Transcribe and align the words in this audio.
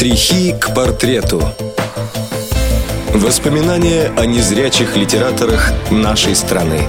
Штрихи 0.00 0.54
к 0.58 0.74
портрету. 0.74 1.42
Воспоминания 3.12 4.10
о 4.16 4.24
незрячих 4.24 4.96
литераторах 4.96 5.72
нашей 5.90 6.34
страны. 6.34 6.80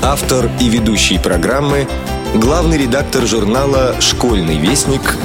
Автор 0.00 0.48
и 0.60 0.68
ведущий 0.68 1.18
программы– 1.18 1.88
главный 2.36 2.78
редактор 2.78 3.26
журнала 3.26 4.00
«Школьный 4.00 4.58
вестник» 4.58 5.16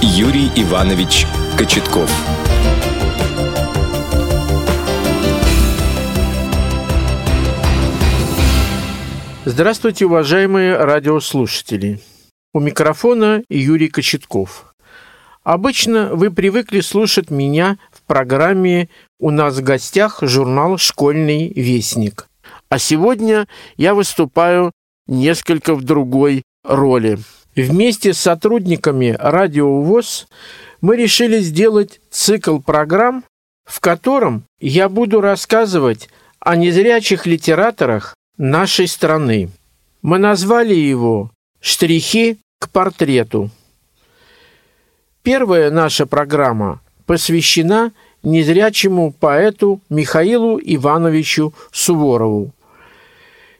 Юрий 0.00 0.48
Иванович 0.54 1.26
Кочетков. 1.58 2.08
Здравствуйте, 9.44 10.06
уважаемые 10.06 10.76
радиослушатели! 10.76 11.98
У 12.54 12.60
микрофона 12.60 13.42
Юрий 13.48 13.88
Кочетков. 13.88 14.69
Обычно 15.42 16.14
вы 16.14 16.30
привыкли 16.30 16.80
слушать 16.80 17.30
меня 17.30 17.78
в 17.92 18.02
программе 18.02 18.90
«У 19.18 19.30
нас 19.30 19.56
в 19.56 19.62
гостях» 19.62 20.18
журнал 20.20 20.76
«Школьный 20.76 21.48
вестник». 21.48 22.28
А 22.68 22.78
сегодня 22.78 23.48
я 23.78 23.94
выступаю 23.94 24.72
несколько 25.06 25.74
в 25.74 25.82
другой 25.82 26.42
роли. 26.62 27.18
Вместе 27.56 28.12
с 28.12 28.18
сотрудниками 28.18 29.16
«Радио 29.18 29.80
ВОЗ» 29.80 30.28
мы 30.82 30.96
решили 30.96 31.40
сделать 31.40 32.00
цикл 32.10 32.58
программ, 32.58 33.24
в 33.64 33.80
котором 33.80 34.44
я 34.60 34.90
буду 34.90 35.22
рассказывать 35.22 36.10
о 36.38 36.54
незрячих 36.54 37.24
литераторах 37.26 38.14
нашей 38.36 38.86
страны. 38.86 39.48
Мы 40.02 40.18
назвали 40.18 40.74
его 40.74 41.30
«Штрихи 41.60 42.38
к 42.58 42.68
портрету». 42.68 43.50
Первая 45.22 45.70
наша 45.70 46.06
программа 46.06 46.80
посвящена 47.06 47.92
незрячему 48.22 49.12
поэту 49.12 49.80
Михаилу 49.90 50.58
Ивановичу 50.62 51.54
Суворову. 51.72 52.52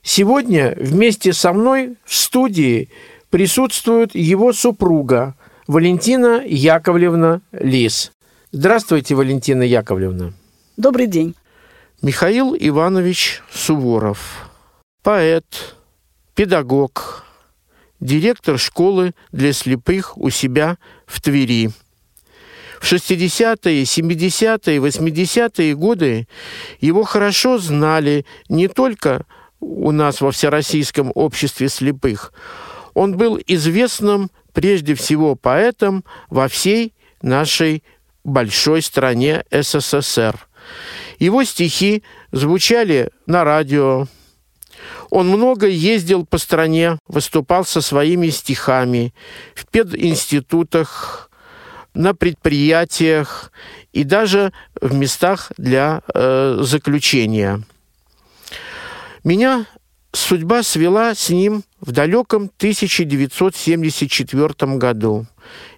Сегодня 0.03 0.75
вместе 0.79 1.33
со 1.33 1.53
мной 1.53 1.97
в 2.05 2.15
студии 2.15 2.89
присутствует 3.29 4.15
его 4.15 4.53
супруга 4.53 5.35
Валентина 5.67 6.43
Яковлевна 6.47 7.43
Лис. 7.53 8.13
Здравствуйте, 8.53 9.15
Валентина 9.15 9.63
Яковлевна. 9.63 10.33
Добрый 10.77 11.07
день. 11.07 11.35
Михаил 12.03 12.57
Иванович 12.59 13.43
Суворов 13.53 14.51
поэт, 15.03 15.77
педагог, 16.35 17.25
директор 18.01 18.59
школы 18.59 19.13
для 19.33 19.53
слепых 19.53 20.17
у 20.17 20.31
себя 20.31 20.79
в 21.11 21.21
Твери. 21.21 21.71
В 22.81 22.91
60-е, 22.91 23.83
70-е, 23.83 24.79
80-е 24.79 25.75
годы 25.75 26.27
его 26.81 27.03
хорошо 27.05 27.59
знали 27.59 28.25
не 28.49 28.69
только 28.69 29.27
у 29.61 29.91
нас 29.91 30.23
во 30.23 30.31
Всероссийском 30.31 31.13
обществе 31.15 31.69
слепых. 31.69 32.33
Он 32.95 33.17
был 33.17 33.39
известным 33.47 34.31
прежде 34.55 34.95
всего 34.95 35.35
поэтом 35.35 36.05
во 36.31 36.49
всей 36.49 36.95
нашей 37.21 37.85
большой 38.25 38.81
стране 38.81 39.45
СССР. 39.51 40.37
Его 41.19 41.45
стихи 41.45 42.03
звучали 42.33 43.11
на 43.27 43.45
радио, 43.45 44.07
он 45.11 45.29
много 45.29 45.67
ездил 45.67 46.25
по 46.25 46.39
стране, 46.39 46.99
выступал 47.09 47.65
со 47.65 47.81
своими 47.81 48.29
стихами 48.29 49.13
в 49.55 49.67
пединститутах, 49.67 51.31
на 51.95 52.15
предприятиях 52.15 53.51
и 53.93 54.05
даже 54.05 54.53
в 54.81 54.95
местах 54.95 55.51
для 55.57 56.03
э, 56.15 56.59
заключения. 56.61 57.65
Меня 59.25 59.67
судьба 60.13 60.63
свела 60.63 61.13
с 61.15 61.31
ним 61.31 61.65
в 61.81 61.93
далеком 61.93 62.51
1974 62.57 64.77
году. 64.77 65.27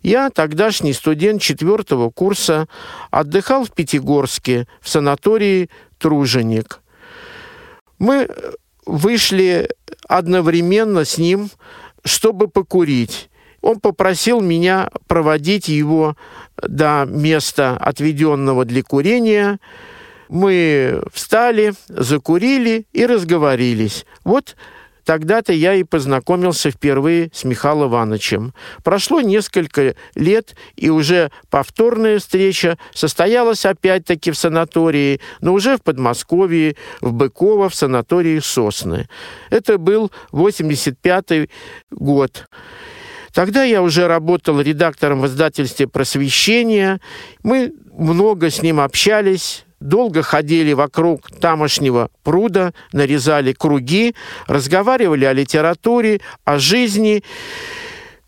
Я, 0.03 0.31
тогдашний 0.31 0.93
студент 0.93 1.41
четвертого 1.41 2.11
курса, 2.11 2.67
отдыхал 3.11 3.65
в 3.65 3.73
Пятигорске 3.73 4.67
в 4.81 4.89
санатории 4.89 5.71
«Труженик». 5.99 6.81
Мы 7.99 8.29
вышли 8.87 9.69
одновременно 10.09 11.05
с 11.05 11.19
ним, 11.19 11.51
чтобы 12.05 12.49
покурить. 12.49 13.31
Он 13.61 13.79
попросил 13.79 14.41
меня 14.41 14.91
проводить 15.07 15.69
его 15.69 16.17
до 16.61 17.07
места, 17.09 17.77
отведенного 17.77 18.65
для 18.65 18.83
курения. 18.83 19.61
Мы 20.29 21.03
встали, 21.13 21.75
закурили 21.89 22.87
и 22.93 23.07
разговорились. 23.07 24.05
Вот 24.25 24.57
Тогда-то 25.05 25.53
я 25.53 25.75
и 25.75 25.85
познакомился 25.85 26.71
впервые 26.71 27.31
с 27.33 27.45
Михаилом 27.45 27.91
Ивановичем. 27.91 28.55
Прошло 28.85 29.21
несколько 29.21 29.97
лет, 30.15 30.55
и 30.77 30.91
уже 30.91 31.31
повторная 31.51 32.19
встреча 32.19 32.79
состоялась 32.95 33.67
опять-таки 33.67 34.31
в 34.31 34.39
санатории, 34.39 35.21
но 35.41 35.53
уже 35.53 35.77
в 35.77 35.83
Подмосковье, 35.83 36.77
в 37.01 37.13
Быково, 37.13 37.69
в 37.69 37.75
санатории 37.75 38.39
«Сосны». 38.39 39.09
Это 39.51 39.79
был 39.79 40.13
85 40.31 41.49
год. 41.91 42.47
Тогда 43.33 43.65
я 43.65 43.83
уже 43.83 44.07
работал 44.07 44.61
редактором 44.61 45.21
в 45.21 45.27
издательстве 45.27 45.89
«Просвещение». 45.89 47.01
Мы 47.43 47.73
много 47.93 48.51
с 48.51 48.63
ним 48.63 48.81
общались, 48.81 49.65
долго 49.83 50.23
ходили 50.23 50.73
вокруг 50.73 51.31
тамошнего 51.31 52.11
пруда, 52.23 52.73
нарезали 52.93 53.53
круги, 53.53 54.15
разговаривали 54.47 55.25
о 55.25 55.33
литературе, 55.33 56.21
о 56.45 56.59
жизни. 56.59 57.23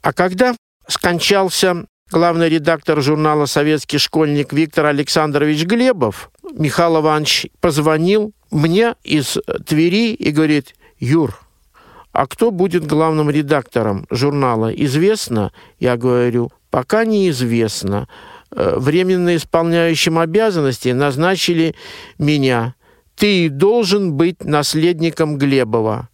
А 0.03 0.12
когда 0.12 0.54
скончался 0.88 1.87
главный 2.10 2.48
редактор 2.48 3.00
журнала 3.00 3.47
«Советский 3.47 3.98
школьник» 3.98 4.53
Виктор 4.53 4.87
Александрович 4.87 5.65
Глебов, 5.65 6.31
Михаил 6.53 7.00
Иванович 7.00 7.47
позвонил 7.60 8.32
мне 8.50 8.94
из 9.03 9.38
Твери 9.66 10.12
и 10.12 10.31
говорит, 10.31 10.75
«Юр, 10.98 11.38
а 12.12 12.26
кто 12.26 12.50
будет 12.50 12.86
главным 12.86 13.31
редактором 13.31 14.06
журнала, 14.10 14.69
известно?» 14.72 15.53
Я 15.78 15.97
говорю, 15.97 16.53
«Пока 16.71 17.04
неизвестно». 17.04 18.09
Э, 18.56 18.76
временно 18.78 19.34
исполняющим 19.34 20.19
обязанности 20.19 20.91
назначили 20.91 21.75
меня. 22.19 22.76
Ты 23.16 23.48
должен 23.48 24.12
быть 24.12 24.44
наследником 24.44 25.38
Глебова. 25.38 26.09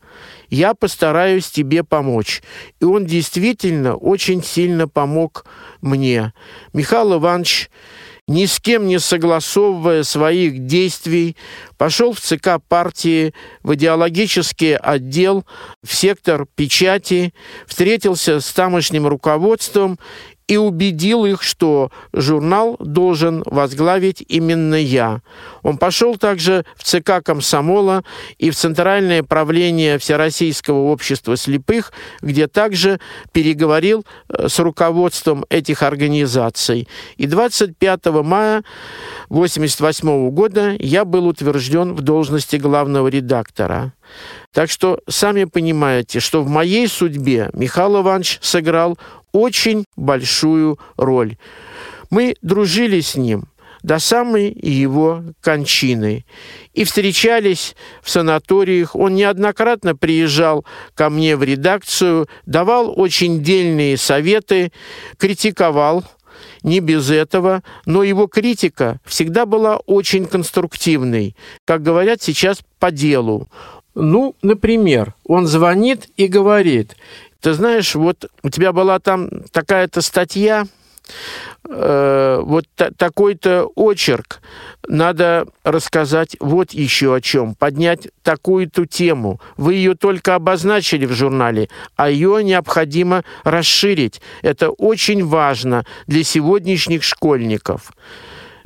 Я 0.48 0.74
постараюсь 0.74 1.50
тебе 1.50 1.84
помочь. 1.84 2.42
И 2.80 2.84
он 2.84 3.04
действительно 3.04 3.94
очень 3.94 4.42
сильно 4.42 4.88
помог 4.88 5.44
мне. 5.82 6.32
Михаил 6.72 7.18
Иванович 7.18 7.70
ни 8.30 8.46
с 8.46 8.60
кем 8.60 8.86
не 8.86 9.00
согласовывая 9.00 10.04
своих 10.04 10.64
действий, 10.66 11.36
пошел 11.76 12.12
в 12.12 12.20
ЦК 12.20 12.62
партии, 12.68 13.34
в 13.64 13.74
идеологический 13.74 14.76
отдел, 14.76 15.44
в 15.82 15.92
сектор 15.92 16.46
печати, 16.54 17.34
встретился 17.66 18.40
с 18.40 18.52
тамошним 18.52 19.08
руководством 19.08 19.98
и 20.50 20.56
убедил 20.56 21.26
их, 21.26 21.44
что 21.44 21.92
журнал 22.12 22.74
должен 22.80 23.44
возглавить 23.46 24.24
именно 24.26 24.74
я. 24.74 25.22
Он 25.62 25.78
пошел 25.78 26.16
также 26.16 26.64
в 26.74 26.82
ЦК 26.82 27.22
комсомола 27.24 28.02
и 28.38 28.50
в 28.50 28.56
Центральное 28.56 29.22
правление 29.22 29.96
Всероссийского 29.96 30.90
общества 30.90 31.36
слепых, 31.36 31.92
где 32.20 32.48
также 32.48 32.98
переговорил 33.30 34.04
э, 34.28 34.48
с 34.48 34.58
руководством 34.58 35.46
этих 35.50 35.84
организаций. 35.84 36.88
И 37.16 37.28
25 37.28 38.06
мая 38.06 38.64
1988 39.28 40.30
года 40.30 40.74
я 40.80 41.04
был 41.04 41.28
утвержден 41.28 41.94
в 41.94 42.00
должности 42.00 42.56
главного 42.56 43.06
редактора. 43.06 43.92
Так 44.52 44.68
что 44.68 44.98
сами 45.08 45.44
понимаете, 45.44 46.18
что 46.18 46.42
в 46.42 46.48
моей 46.48 46.88
судьбе 46.88 47.50
Михаил 47.52 48.00
Иванович 48.02 48.40
сыграл 48.42 48.98
очень 49.32 49.84
большую 49.96 50.78
роль. 50.96 51.36
Мы 52.10 52.34
дружили 52.42 53.00
с 53.00 53.16
ним 53.16 53.44
до 53.82 53.98
самой 53.98 54.52
его 54.52 55.22
кончины. 55.40 56.24
И 56.74 56.84
встречались 56.84 57.74
в 58.02 58.10
санаториях. 58.10 58.94
Он 58.94 59.14
неоднократно 59.14 59.96
приезжал 59.96 60.64
ко 60.94 61.10
мне 61.10 61.36
в 61.36 61.42
редакцию, 61.42 62.28
давал 62.46 62.92
очень 62.98 63.42
дельные 63.42 63.96
советы, 63.96 64.72
критиковал 65.18 66.04
не 66.62 66.80
без 66.80 67.10
этого, 67.10 67.62
но 67.86 68.02
его 68.02 68.26
критика 68.26 69.00
всегда 69.04 69.46
была 69.46 69.78
очень 69.78 70.26
конструктивной, 70.26 71.34
как 71.64 71.82
говорят 71.82 72.22
сейчас 72.22 72.60
по 72.78 72.90
делу. 72.90 73.48
Ну, 73.94 74.36
например, 74.42 75.14
он 75.24 75.46
звонит 75.46 76.08
и 76.16 76.26
говорит, 76.26 76.96
ты 77.40 77.54
знаешь, 77.54 77.94
вот 77.94 78.30
у 78.42 78.50
тебя 78.50 78.72
была 78.72 78.98
там 78.98 79.28
такая-то 79.52 80.02
статья, 80.02 80.66
э, 81.68 82.40
вот 82.42 82.66
такой-то 82.96 83.70
очерк, 83.74 84.40
надо 84.88 85.46
рассказать 85.64 86.36
вот 86.40 86.72
еще 86.72 87.14
о 87.14 87.20
чем, 87.20 87.54
поднять 87.54 88.08
такую-то 88.22 88.86
тему. 88.86 89.40
Вы 89.56 89.74
ее 89.74 89.94
только 89.94 90.34
обозначили 90.34 91.06
в 91.06 91.12
журнале, 91.12 91.68
а 91.96 92.10
ее 92.10 92.42
необходимо 92.42 93.24
расширить. 93.44 94.20
Это 94.42 94.70
очень 94.70 95.24
важно 95.24 95.86
для 96.06 96.24
сегодняшних 96.24 97.02
школьников. 97.02 97.92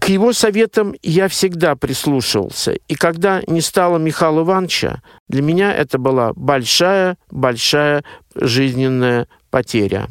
К 0.04 0.10
его 0.10 0.34
советам 0.34 0.94
я 1.02 1.28
всегда 1.28 1.76
прислушивался. 1.76 2.72
И 2.88 2.94
когда 2.94 3.40
не 3.46 3.62
стало 3.62 3.96
Михаила 3.96 4.42
Ивановича, 4.42 5.00
для 5.30 5.40
меня 5.40 5.72
это 5.72 5.96
была 5.96 6.34
большая-большая 6.36 8.04
жизненная 8.34 9.28
потеря. 9.50 10.10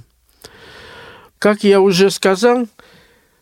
Как 1.38 1.64
я 1.64 1.80
уже 1.80 2.10
сказал, 2.10 2.66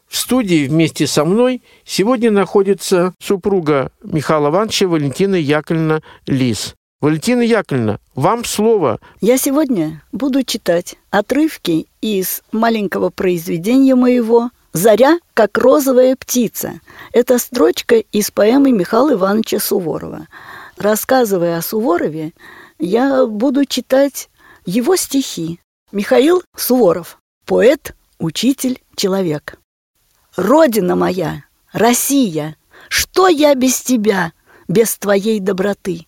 в 0.09 0.17
студии 0.17 0.67
вместе 0.67 1.07
со 1.07 1.23
мной 1.23 1.61
сегодня 1.85 2.31
находится 2.31 3.13
супруга 3.17 3.93
Михаила 4.03 4.49
Ивановича 4.49 4.89
Валентина 4.89 5.35
Яковлевна 5.35 6.01
Лис. 6.27 6.75
Валентина 6.99 7.43
Яковлевна, 7.43 7.99
вам 8.13 8.43
слово. 8.43 8.99
Я 9.21 9.37
сегодня 9.37 10.03
буду 10.11 10.43
читать 10.43 10.97
отрывки 11.11 11.87
из 12.01 12.43
маленького 12.51 13.09
произведения 13.09 13.95
моего 13.95 14.49
«Заря, 14.73 15.19
как 15.33 15.57
розовая 15.57 16.15
птица». 16.15 16.79
Это 17.11 17.37
строчка 17.39 17.95
из 17.95 18.31
поэмы 18.31 18.71
Михаила 18.71 19.13
Ивановича 19.13 19.59
Суворова. 19.59 20.27
Рассказывая 20.77 21.57
о 21.57 21.61
Суворове, 21.61 22.33
я 22.79 23.25
буду 23.25 23.65
читать 23.65 24.29
его 24.65 24.95
стихи. 24.95 25.59
Михаил 25.91 26.41
Суворов, 26.55 27.19
поэт, 27.45 27.95
учитель, 28.17 28.81
человек. 28.95 29.59
Родина 30.37 30.95
моя, 30.95 31.43
Россия, 31.73 32.55
что 32.87 33.27
я 33.27 33.53
без 33.55 33.81
тебя, 33.81 34.31
без 34.67 34.97
твоей 34.97 35.39
доброты? 35.39 36.07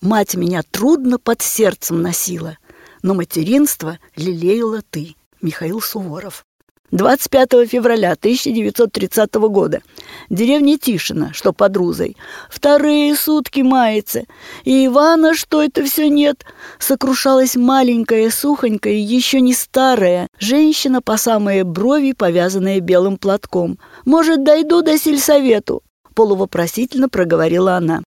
Мать 0.00 0.34
меня 0.34 0.62
трудно 0.62 1.18
под 1.18 1.42
сердцем 1.42 2.02
носила, 2.02 2.58
но 3.02 3.14
материнство 3.14 3.98
лелеяла 4.16 4.82
ты. 4.82 5.14
Михаил 5.40 5.80
Суворов. 5.80 6.44
25 6.92 7.68
февраля 7.68 8.12
1930 8.12 9.34
года. 9.34 9.80
Деревня 10.28 10.76
Тишина, 10.76 11.32
что 11.32 11.52
под 11.52 11.76
Рузой. 11.76 12.16
Вторые 12.50 13.14
сутки 13.14 13.60
мается. 13.60 14.24
И 14.64 14.86
Ивана, 14.86 15.34
что 15.34 15.62
это 15.62 15.84
все 15.84 16.08
нет? 16.08 16.44
Сокрушалась 16.80 17.54
маленькая, 17.54 18.30
сухонькая, 18.30 18.94
еще 18.94 19.40
не 19.40 19.54
старая. 19.54 20.26
Женщина 20.38 21.00
по 21.00 21.16
самые 21.16 21.62
брови, 21.62 22.12
повязанная 22.12 22.80
белым 22.80 23.18
платком. 23.18 23.78
«Может, 24.04 24.42
дойду 24.42 24.82
до 24.82 24.98
сельсовету?» 24.98 25.82
Полувопросительно 26.14 27.08
проговорила 27.08 27.76
она. 27.76 28.02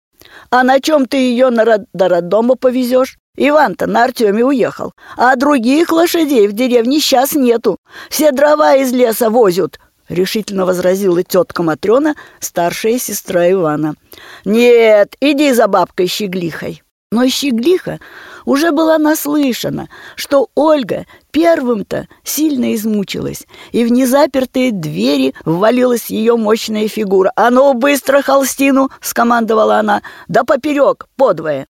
«А 0.50 0.63
на 0.63 0.80
чем 0.81 1.06
ты 1.06 1.18
ее 1.18 1.50
на 1.50 1.85
до 1.94 2.09
роддома 2.09 2.56
повезешь?» 2.56 3.18
Иван-то 3.35 3.88
на 3.88 4.03
Артеме 4.03 4.45
уехал, 4.45 4.94
а 5.18 5.35
других 5.35 5.91
лошадей 5.91 6.47
в 6.47 6.53
деревне 6.53 7.00
сейчас 7.00 7.33
нету. 7.33 7.77
Все 8.09 8.31
дрова 8.31 8.75
из 8.75 8.91
леса 8.91 9.30
возят,— 9.30 9.80
решительно 10.09 10.65
возразила 10.65 11.24
тетка 11.24 11.63
Матрена, 11.63 12.15
старшая 12.39 13.00
сестра 13.00 13.50
Ивана. 13.50 13.95
«Нет, 14.44 15.15
иди 15.21 15.53
за 15.53 15.68
бабкой 15.68 16.07
Щеглихой». 16.07 16.83
Но 17.12 17.27
Щеглиха 17.27 18.00
уже 18.44 18.71
была 18.71 18.97
наслышана, 18.97 19.88
что 20.15 20.50
Ольга 20.56 21.06
первым-то 21.31 22.07
сильно 22.24 22.74
измучилась, 22.74 23.45
и 23.71 23.85
в 23.85 23.91
незапертые 23.91 24.71
двери 24.71 25.35
ввалилась 25.45 26.07
ее 26.07 26.35
мощная 26.35 26.88
фигура. 26.88 27.31
«А 27.35 27.50
ну, 27.51 27.74
быстро 27.74 28.21
холстину!»— 28.24 28.89
скомандовала 29.01 29.77
она. 29.77 30.01
«Да 30.27 30.44
поперек, 30.44 31.06
подвое!» 31.15 31.68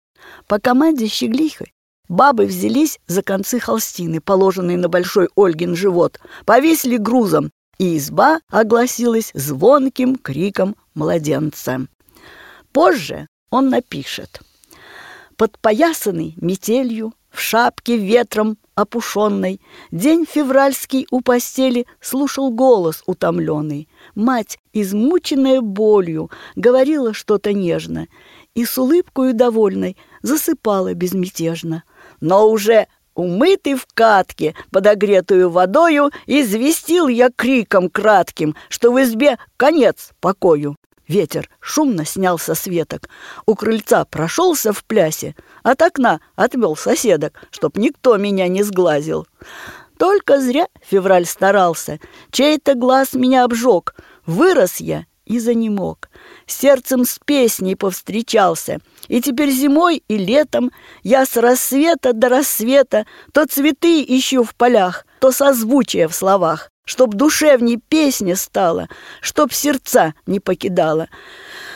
По 0.48 0.60
команде 0.60 1.07
щеглихи 1.07 1.74
бабы 2.10 2.45
взялись 2.45 3.00
за 3.07 3.24
концы 3.24 3.60
холстины, 3.60 4.22
положенные 4.22 4.78
на 4.78 4.90
большой 4.90 5.30
Ольгин 5.36 5.75
живот, 5.75 6.19
повесили 6.45 6.98
грузом, 6.98 7.51
и 7.80 7.98
изба 7.98 8.40
огласилась 8.50 9.31
звонким 9.34 10.16
криком 10.16 10.75
младенца. 10.94 11.88
Позже 12.72 13.28
он 13.50 13.69
напишет. 13.69 14.42
Подпоясанный 15.38 16.36
метелью, 16.38 17.13
в 17.31 17.39
шапке 17.39 17.98
ветром 17.98 18.57
опушенной, 18.75 19.60
День 19.92 20.25
февральский 20.30 21.07
у 21.10 21.22
постели 21.22 21.88
слушал 22.00 22.51
голос 22.51 23.04
утомленный. 23.07 23.88
Мать, 24.13 24.60
измученная 24.72 25.62
болью, 25.62 26.30
говорила 26.56 27.13
что-то 27.13 27.54
нежно 27.54 28.07
и 28.54 28.66
с 28.66 28.78
улыбкой 28.78 29.34
довольной 29.34 29.98
засыпала 30.24 30.96
безмятежно. 30.96 31.84
Но 32.20 32.50
уже 32.50 32.88
умытый 33.14 33.75
в 33.75 33.86
катке, 33.94 34.56
подогретую 34.72 35.52
водою, 35.52 36.10
известил 36.25 37.08
я 37.08 37.30
криком 37.30 37.90
кратким, 37.90 38.56
что 38.70 38.92
в 38.92 39.02
избе 39.04 39.38
конец 39.58 40.10
покою. 40.20 40.75
Ветер 41.08 41.50
шумно 41.60 42.06
снялся 42.06 42.56
с 42.56 42.66
веток, 42.66 43.10
у 43.46 43.56
крыльца 43.56 44.06
прошелся 44.06 44.72
в 44.72 44.86
плясе, 44.86 45.36
от 45.62 45.81
окна 45.81 46.22
отвел 46.36 46.78
соседок, 46.78 47.46
чтоб 47.52 47.78
никто 47.78 48.16
меня 48.16 48.48
не 48.48 48.64
сглазил. 48.64 49.28
Только 50.00 50.40
зря 50.40 50.68
февраль 50.81 51.25
старался, 51.25 52.00
чей-то 52.31 52.75
глаз 52.75 53.14
меня 53.14 53.44
обжег, 53.44 53.96
вырос 54.25 54.78
я 54.78 55.06
и 55.25 55.40
занемог 55.40 56.10
сердцем 56.48 57.06
с 57.06 57.20
песней 57.24 57.75
повстречался. 57.75 58.80
И 59.08 59.22
теперь 59.22 59.52
зимой 59.52 60.04
и 60.08 60.18
летом 60.18 60.72
я 61.04 61.25
с 61.25 61.38
рассвета 61.38 62.14
до 62.14 62.30
рассвета 62.30 63.06
то 63.31 63.46
цветы 63.46 64.04
ищу 64.04 64.44
в 64.44 64.56
полях, 64.56 65.06
то 65.20 65.31
созвучие 65.31 66.08
в 66.08 66.16
словах, 66.16 66.70
чтоб 66.86 67.14
душевней 67.14 67.78
песня 67.78 68.36
стала, 68.36 68.88
чтоб 69.22 69.52
сердца 69.54 70.14
не 70.25 70.40
покидала. 70.40 71.10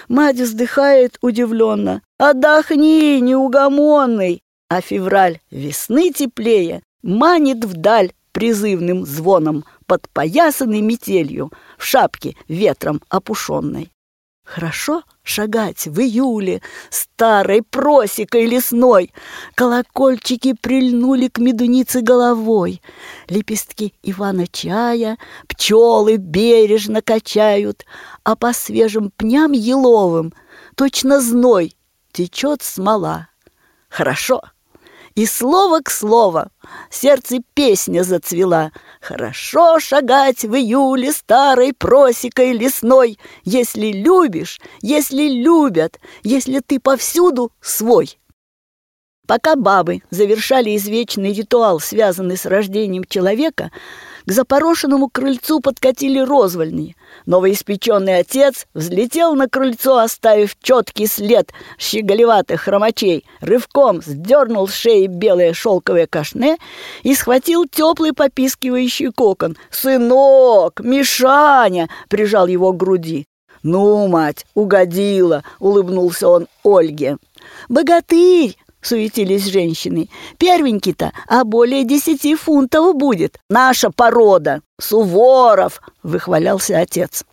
Мать 0.07 0.39
вздыхает 0.39 1.17
удивленно. 1.21 2.01
«Отдохни, 2.17 3.19
неугомонный!» 3.19 4.41
А 4.69 4.81
февраль 4.81 5.39
весны 5.51 6.11
теплее 6.11 6.81
манит 7.03 7.63
вдаль 7.63 8.11
призывным 8.31 9.05
звоном, 9.05 9.65
подпоясанный 9.87 10.81
метелью, 10.81 11.51
в 11.77 11.85
шапке 11.85 12.35
ветром 12.47 13.01
опушенной. 13.09 13.91
Хорошо 14.47 15.03
шагать 15.23 15.87
в 15.87 15.99
июле 15.99 16.61
старой 16.89 17.61
просекой 17.63 18.45
лесной. 18.45 19.11
Колокольчики 19.55 20.53
прильнули 20.53 21.27
к 21.27 21.37
медунице 21.37 21.99
головой. 21.99 22.81
Лепестки 23.27 23.93
Ивана 24.03 24.47
чая 24.47 25.17
пчелы 25.49 26.15
бережно 26.15 27.01
качают, 27.01 27.85
а 28.23 28.37
по 28.37 28.53
свежим 28.53 29.11
пням 29.17 29.51
еловым 29.51 30.33
точно 30.75 31.19
зной 31.19 31.75
течет 32.13 32.63
смола. 32.63 33.27
Хорошо 33.89 34.41
и 35.17 35.25
слово 35.25 35.79
к 35.79 35.89
слову, 35.89 36.43
сердце 36.91 37.37
песня 37.55 38.03
зацвела. 38.03 38.71
Хорошо 39.01 39.79
шагать 39.79 40.45
в 40.45 40.53
июле 40.55 41.11
старой 41.11 41.73
просекой 41.73 42.53
лесной, 42.53 43.17
Если 43.43 43.87
любишь, 43.91 44.61
если 44.83 45.27
любят, 45.27 45.99
если 46.21 46.59
ты 46.59 46.79
повсюду 46.79 47.51
свой. 47.59 48.19
Пока 49.25 49.55
бабы 49.55 50.03
завершали 50.11 50.77
извечный 50.77 51.33
ритуал, 51.33 51.79
связанный 51.79 52.37
с 52.37 52.45
рождением 52.45 53.03
человека, 53.03 53.71
к 54.27 54.31
запорошенному 54.31 55.07
крыльцу 55.07 55.61
подкатили 55.61 56.19
розвольни. 56.19 56.97
Новоиспеченный 57.25 58.19
отец 58.19 58.67
взлетел 58.73 59.35
на 59.35 59.47
крыльцо, 59.47 59.99
оставив 59.99 60.59
четкий 60.61 61.07
след 61.07 61.51
щеголеватых 61.79 62.61
хромачей, 62.61 63.25
рывком 63.39 64.01
сдернул 64.01 64.67
с 64.67 64.73
шеи 64.73 65.07
белое 65.07 65.53
шелковое 65.53 66.07
кашне 66.07 66.57
и 67.03 67.15
схватил 67.15 67.65
теплый 67.71 68.11
попискивающий 68.11 69.13
кокон. 69.13 69.55
«Сынок! 69.71 70.81
Мишаня!»— 70.81 71.87
прижал 72.09 72.47
его 72.47 72.73
к 72.73 72.77
груди. 72.77 73.27
«Ну, 73.63 74.07
мать, 74.07 74.45
угодила!»— 74.53 75.43
улыбнулся 75.59 76.27
он 76.27 76.47
Ольге. 76.63 77.17
«Богатырь!» 77.69 78.57
Суетились 78.81 79.45
женщины. 79.45 80.09
Первенький-то, 80.37 81.11
а 81.27 81.43
более 81.43 81.83
десяти 81.83 82.35
фунтов 82.35 82.95
будет. 82.95 83.39
Наша 83.49 83.91
порода. 83.91 84.61
Суворов, 84.79 85.81
выхвалялся 86.03 86.79
отец. 86.79 87.23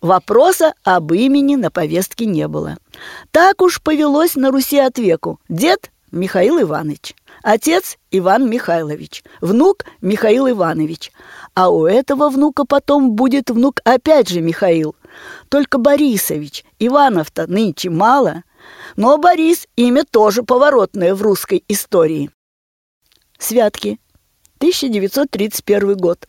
Вопроса 0.00 0.72
об 0.82 1.12
имени 1.12 1.56
на 1.56 1.70
повестке 1.70 2.24
не 2.24 2.48
было. 2.48 2.78
Так 3.30 3.60
уж 3.60 3.82
повелось 3.82 4.34
на 4.34 4.50
Руси 4.50 4.78
от 4.78 4.98
веку. 4.98 5.38
Дед 5.48 5.90
Михаил 6.10 6.60
Иванович. 6.60 7.14
Отец 7.42 7.96
Иван 8.10 8.50
Михайлович, 8.50 9.24
внук 9.40 9.84
Михаил 10.00 10.48
Иванович. 10.50 11.12
А 11.54 11.70
у 11.70 11.86
этого 11.86 12.28
внука 12.28 12.64
потом 12.64 13.12
будет 13.12 13.50
внук 13.50 13.80
опять 13.84 14.28
же 14.28 14.40
Михаил. 14.40 14.94
Только 15.48 15.78
Борисович, 15.78 16.64
Иванов-то 16.78 17.46
нынче 17.46 17.90
мало. 17.90 18.42
Но 18.96 19.18
Борис– 19.18 19.66
имя 19.76 20.04
тоже 20.04 20.42
поворотное 20.42 21.14
в 21.14 21.22
русской 21.22 21.64
истории. 21.68 22.30
Святки. 23.38 23.98
1931 24.58 25.96
год. 25.96 26.26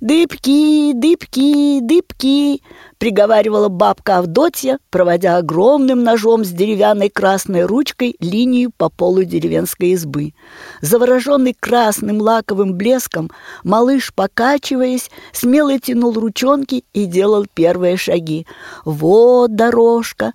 «Дыбки, 0.00 0.92
дыбки, 0.94 1.80
дыбки!»– 1.80 2.62
приговаривала 2.98 3.68
бабка 3.68 4.18
Авдотья, 4.18 4.78
проводя 4.90 5.36
огромным 5.36 6.02
ножом 6.02 6.44
с 6.44 6.50
деревянной 6.50 7.10
красной 7.10 7.64
ручкой 7.64 8.16
линию 8.18 8.70
по 8.76 8.88
полу 8.88 9.24
деревенской 9.24 9.90
избы. 9.90 10.34
Завороженный 10.80 11.54
красным 11.58 12.20
лаковым 12.20 12.74
блеском, 12.74 13.30
малыш, 13.64 14.12
покачиваясь, 14.14 15.10
смело 15.32 15.78
тянул 15.78 16.12
ручонки 16.12 16.84
и 16.92 17.04
делал 17.04 17.46
первые 17.52 17.96
шаги. 17.96 18.46
«Вот 18.84 19.54
дорожка!» 19.54 20.32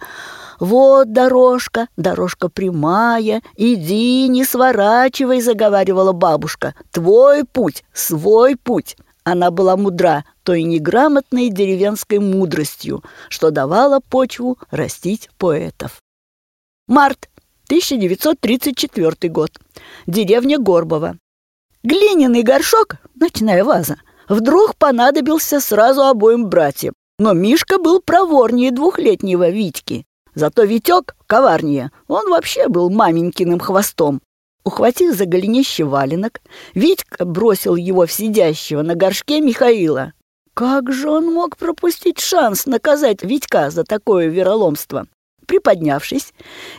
«Вот 0.59 1.11
дорожка, 1.11 1.87
дорожка 1.97 2.49
прямая, 2.49 3.41
иди, 3.55 4.27
не 4.27 4.43
сворачивай»,— 4.43 5.41
заговаривала 5.41 6.13
бабушка. 6.13 6.73
«Твой 6.91 7.43
путь, 7.43 7.83
свой 7.93 8.55
путь». 8.55 8.97
Она 9.23 9.51
была 9.51 9.75
мудра 9.75 10.23
той 10.43 10.63
неграмотной 10.63 11.49
деревенской 11.49 12.19
мудростью, 12.19 13.03
что 13.27 13.51
давала 13.51 13.99
почву 13.99 14.57
растить 14.71 15.29
поэтов. 15.37 16.01
Март 16.87 17.29
1934 17.65 19.29
год. 19.29 19.51
Деревня 20.07 20.57
Горбова. 20.57 21.17
Глиняный 21.83 22.41
горшок, 22.41 22.95
ночная 23.15 23.65
ваза, 23.65 23.97
вдруг 24.29 24.77
понадобился 24.77 25.59
сразу 25.59 26.03
обоим 26.03 26.47
братьям. 26.47 26.93
Но 27.19 27.33
Мишка 27.33 27.77
был 27.77 27.99
проворнее 28.01 28.71
двухлетнего 28.71 29.49
Витьки. 29.49 30.06
Зато 30.37 30.65
Витек 30.65 31.15
коварнее, 31.25 31.89
он 32.07 32.29
вообще 32.29 32.67
был 32.67 32.91
маменькиным 32.91 33.59
хвостом. 33.59 34.21
Ухватив 34.63 35.15
за 35.15 35.25
голенище 35.25 35.83
валенок, 35.83 36.41
Витька 36.75 37.25
бросил 37.25 37.75
его 37.75 38.05
в 38.05 38.11
сидящего 38.11 38.83
на 38.83 38.93
горшке 38.93 39.41
Михаила. 39.41 40.13
Как 40.53 40.93
же 40.93 41.09
он 41.09 41.33
мог 41.33 41.57
пропустить 41.57 42.19
шанс 42.19 42.67
наказать 42.67 43.23
Витька 43.23 43.71
за 43.71 43.83
такое 43.83 44.27
вероломство? 44.27 45.07
Приподнявшись, 45.47 46.33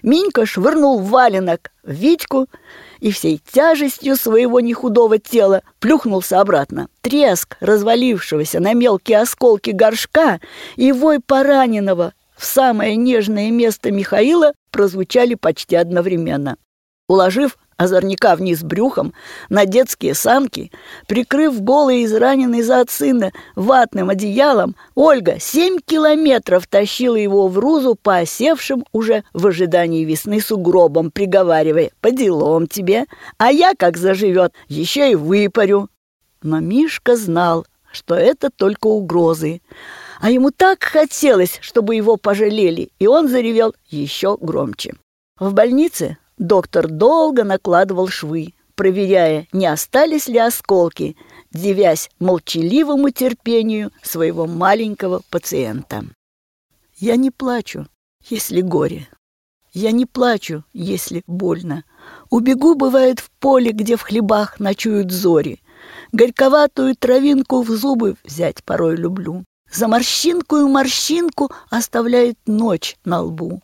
Минька 0.04 0.46
швырнул 0.46 1.00
валенок 1.00 1.72
в 1.82 1.90
Витьку 1.90 2.46
и 3.00 3.10
всей 3.10 3.40
тяжестью 3.52 4.14
своего 4.14 4.60
нехудого 4.60 5.18
тела 5.18 5.62
плюхнулся 5.80 6.40
обратно. 6.40 6.88
Треск 7.00 7.56
развалившегося 7.58 8.60
на 8.60 8.74
мелкие 8.74 9.18
осколки 9.18 9.70
горшка 9.70 10.38
и 10.76 10.92
вой 10.92 11.18
пораненного 11.18 12.12
в 12.38 12.44
самое 12.44 12.96
нежное 12.96 13.50
место 13.50 13.90
Михаила 13.90 14.52
прозвучали 14.70 15.34
почти 15.34 15.76
одновременно. 15.76 16.56
Уложив 17.08 17.58
озорника 17.76 18.36
вниз 18.36 18.62
брюхом, 18.62 19.14
на 19.48 19.64
детские 19.64 20.14
санки, 20.14 20.70
прикрыв 21.06 21.60
голый 21.60 22.04
израненный 22.04 22.62
зад 22.62 22.90
сына 22.90 23.32
ватным 23.56 24.10
одеялом, 24.10 24.76
Ольга 24.94 25.38
семь 25.40 25.78
километров 25.84 26.66
тащила 26.66 27.16
его 27.16 27.48
в 27.48 27.58
рузу 27.58 27.96
по 28.00 28.18
осевшим 28.18 28.84
уже 28.92 29.24
в 29.32 29.46
ожидании 29.46 30.04
весны 30.04 30.40
сугробам, 30.40 31.10
приговаривая 31.10 31.90
«по 32.00 32.10
делам 32.10 32.66
тебе, 32.66 33.06
а 33.38 33.50
я, 33.50 33.72
как 33.76 33.96
заживет, 33.96 34.52
еще 34.68 35.10
и 35.10 35.14
выпарю». 35.14 35.88
Но 36.42 36.60
Мишка 36.60 37.16
знал, 37.16 37.66
что 37.90 38.14
это 38.14 38.50
только 38.50 38.86
угрозы. 38.86 39.60
А 40.20 40.30
ему 40.30 40.50
так 40.50 40.82
хотелось, 40.82 41.58
чтобы 41.60 41.94
его 41.94 42.16
пожалели, 42.16 42.90
и 42.98 43.06
он 43.06 43.28
заревел 43.28 43.74
еще 43.88 44.36
громче. 44.36 44.94
В 45.38 45.52
больнице 45.52 46.18
Доктор 46.38 46.86
долго 46.86 47.42
накладывал 47.42 48.06
швы, 48.06 48.54
проверяя, 48.76 49.48
не 49.52 49.66
остались 49.66 50.28
ли 50.28 50.38
осколки, 50.38 51.16
девясь 51.52 52.10
молчаливому 52.20 53.10
терпению 53.10 53.90
своего 54.02 54.46
маленького 54.46 55.22
пациента. 55.30 56.04
Я 56.96 57.16
не 57.16 57.32
плачу, 57.32 57.88
если 58.28 58.60
горе. 58.60 59.08
Я 59.72 59.90
не 59.90 60.06
плачу, 60.06 60.64
если 60.72 61.22
больно. 61.26 61.84
Убегу, 62.30 62.76
бывает, 62.76 63.18
в 63.18 63.30
поле, 63.40 63.72
где 63.72 63.96
в 63.96 64.02
хлебах 64.02 64.60
ночуют 64.60 65.10
зори. 65.10 65.60
Горьковатую 66.12 66.94
травинку 66.94 67.62
в 67.62 67.70
зубы 67.70 68.16
взять 68.24 68.62
порой 68.62 68.96
люблю. 68.96 69.44
За 69.70 69.88
морщинку 69.88 70.56
и 70.56 70.62
морщинку 70.64 71.50
оставляет 71.70 72.38
ночь 72.46 72.96
на 73.04 73.22
лбу. 73.22 73.62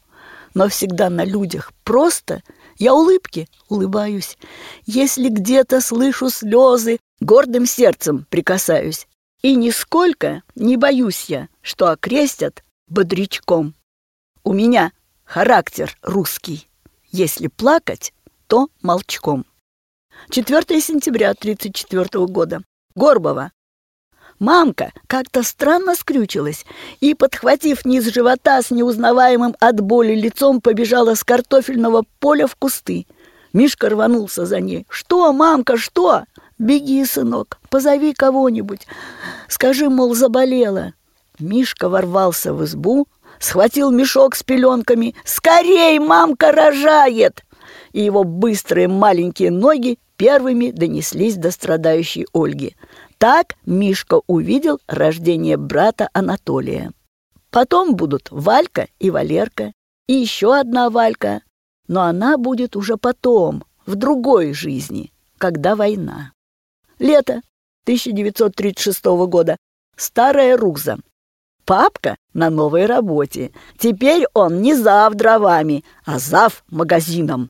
Но 0.54 0.68
всегда 0.68 1.11
на 1.11 1.25
людях 1.25 1.73
просто— 1.84 2.42
я 2.76 2.94
улыбки 2.94 3.49
улыбаюсь. 3.68 4.37
Если 4.84 5.28
где-то 5.28 5.80
слышу 5.80 6.30
слезы, 6.30 6.99
гордым 7.20 7.66
сердцем 7.66 8.26
прикасаюсь. 8.30 9.06
И 9.42 9.54
нисколько 9.54 10.42
не 10.54 10.76
боюсь 10.76 11.26
я, 11.28 11.49
что 11.61 11.90
окрестят 11.90 12.64
бодрячком. 12.88 13.75
У 14.42 14.52
меня 14.52 14.92
характер 15.25 15.96
русский. 16.02 16.68
Если 17.11 17.49
плакать, 17.49 18.12
то 18.46 18.68
молчком. 18.82 19.44
4 20.30 20.80
сентября 20.80 21.30
1934 21.30 22.26
года. 22.26 22.62
Горбова. 22.94 23.52
Мамка 24.44 24.92
как-то 25.06 25.42
странно 25.42 25.94
скрючилась 25.94 26.66
и, 27.00 27.14
подхватив 27.14 27.86
низ 27.86 28.04
живота 28.12 28.60
с 28.60 28.70
неузнаваемым 28.70 29.56
от 29.58 29.80
боли 29.80 30.14
лицом, 30.14 30.60
побежала 30.60 31.14
с 31.14 31.24
картофельного 31.24 32.04
поля 32.20 32.46
в 32.46 32.54
кусты. 32.54 33.06
Мишка 33.54 33.88
рванулся 33.88 34.44
за 34.44 34.60
ней. 34.60 34.84
«Что, 34.90 35.32
мамка, 35.32 35.78
что?» 35.78 36.24
«Беги, 36.58 37.02
сынок, 37.06 37.58
позови 37.70 38.12
кого-нибудь. 38.12 38.86
Скажи, 39.48 39.88
мол, 39.88 40.14
заболела». 40.14 40.92
Мишка 41.38 41.88
ворвался 41.88 42.52
в 42.52 42.62
избу, 42.66 43.08
схватил 43.38 43.90
мешок 43.90 44.36
с 44.36 44.42
пеленками. 44.42 45.14
«Скорей, 45.24 45.98
мамка 45.98 46.52
рожает!» 46.52 47.42
И 47.92 48.02
его 48.02 48.24
быстрые 48.24 48.88
маленькие 48.88 49.50
ноги 49.50 49.98
первыми 50.16 50.70
донеслись 50.70 51.36
до 51.36 51.50
страдающей 51.50 52.26
Ольги. 52.32 52.76
Так 53.25 53.57
Мишка 53.64 54.21
увидел 54.26 54.81
рождение 54.87 55.57
брата 55.57 56.11
Анатолия. 56.12 56.93
Потом 57.49 57.97
будут 57.97 58.31
Валька 58.31 58.88
и 58.99 59.09
Валерка, 59.11 59.73
и 60.07 60.12
еще 60.12 60.54
одна 60.54 60.90
Валька, 60.90 61.40
но 61.88 62.02
она 62.02 62.37
будет 62.37 62.76
уже 62.76 62.99
потом, 62.99 63.64
в 63.87 63.95
другой 63.95 64.52
жизни, 64.52 65.11
когда 65.38 65.75
война. 65.75 66.35
Лето 66.99 67.40
1936 67.85 69.02
года. 69.26 69.57
Старая 69.97 70.59
Руза. 70.59 70.99
Папка 71.64 72.16
на 72.35 72.50
новой 72.50 72.85
работе. 72.85 73.52
Теперь 73.78 74.26
он 74.35 74.61
не 74.61 74.75
зав 74.75 75.14
дровами, 75.14 75.83
а 76.04 76.19
зав 76.19 76.62
магазином. 76.69 77.49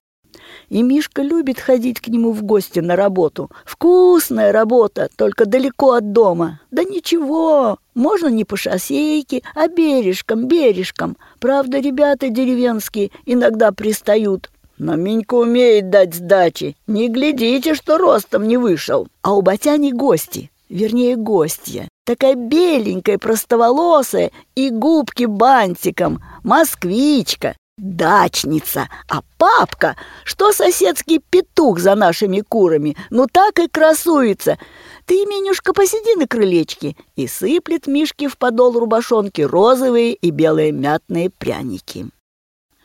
И 0.68 0.82
Мишка 0.82 1.23
любит 1.23 1.58
ходить 1.58 2.00
к 2.00 2.08
нему 2.08 2.32
в 2.32 2.42
гости 2.42 2.80
на 2.80 2.96
работу. 2.96 3.50
Вкусная 3.64 4.52
работа, 4.52 5.08
только 5.16 5.46
далеко 5.46 5.92
от 5.92 6.12
дома. 6.12 6.61
Да 6.70 6.84
ничего, 6.84 7.78
можно 7.94 8.28
не 8.28 8.44
по 8.44 8.56
шоссейке, 8.56 9.42
а 9.54 9.68
бережком, 9.68 10.46
бережком. 10.46 11.16
Правда, 11.38 11.78
ребята 11.78 12.28
деревенские 12.28 13.11
иногда 13.26 13.73
пристают. 13.73 14.50
Но 14.78 14.96
Минька 14.96 15.34
умеет 15.34 15.90
дать 15.90 16.14
сдачи. 16.14 16.76
Не 16.87 17.08
глядите, 17.08 17.75
что 17.75 17.96
ростом 17.99 18.49
не 18.49 18.56
вышел. 18.56 19.06
А 19.23 19.34
у 19.34 19.42
Батяни 19.42 19.92
гости, 19.92 20.50
вернее, 20.68 21.16
гостья. 21.16 21.88
Такая 22.04 22.34
беленькая, 22.34 23.18
простоволосая 23.18 24.30
и 24.56 24.70
губки 24.70 25.25
бантиком. 25.25 26.20
Москвичка, 26.42 27.54
дачница, 27.85 28.88
а 29.09 29.21
папка, 29.38 29.97
что 30.25 30.52
соседский 30.52 31.21
петух 31.31 31.78
за 31.78 31.95
нашими 31.95 32.40
курами, 32.40 32.97
ну 33.11 33.26
так 33.31 33.59
и 33.59 33.69
красуется. 33.69 34.59
Ты, 35.07 35.26
Минюшка, 35.26 35.73
посиди 35.73 36.14
на 36.16 36.26
крылечке 36.26 36.97
и 37.16 37.26
сыплет 37.26 37.87
Мишке 37.87 38.28
в 38.28 38.38
подол 38.38 38.78
рубашонки 38.78 39.43
розовые 39.43 40.14
и 40.14 40.31
белые 40.31 40.73
мятные 40.73 41.31
пряники. 41.31 42.09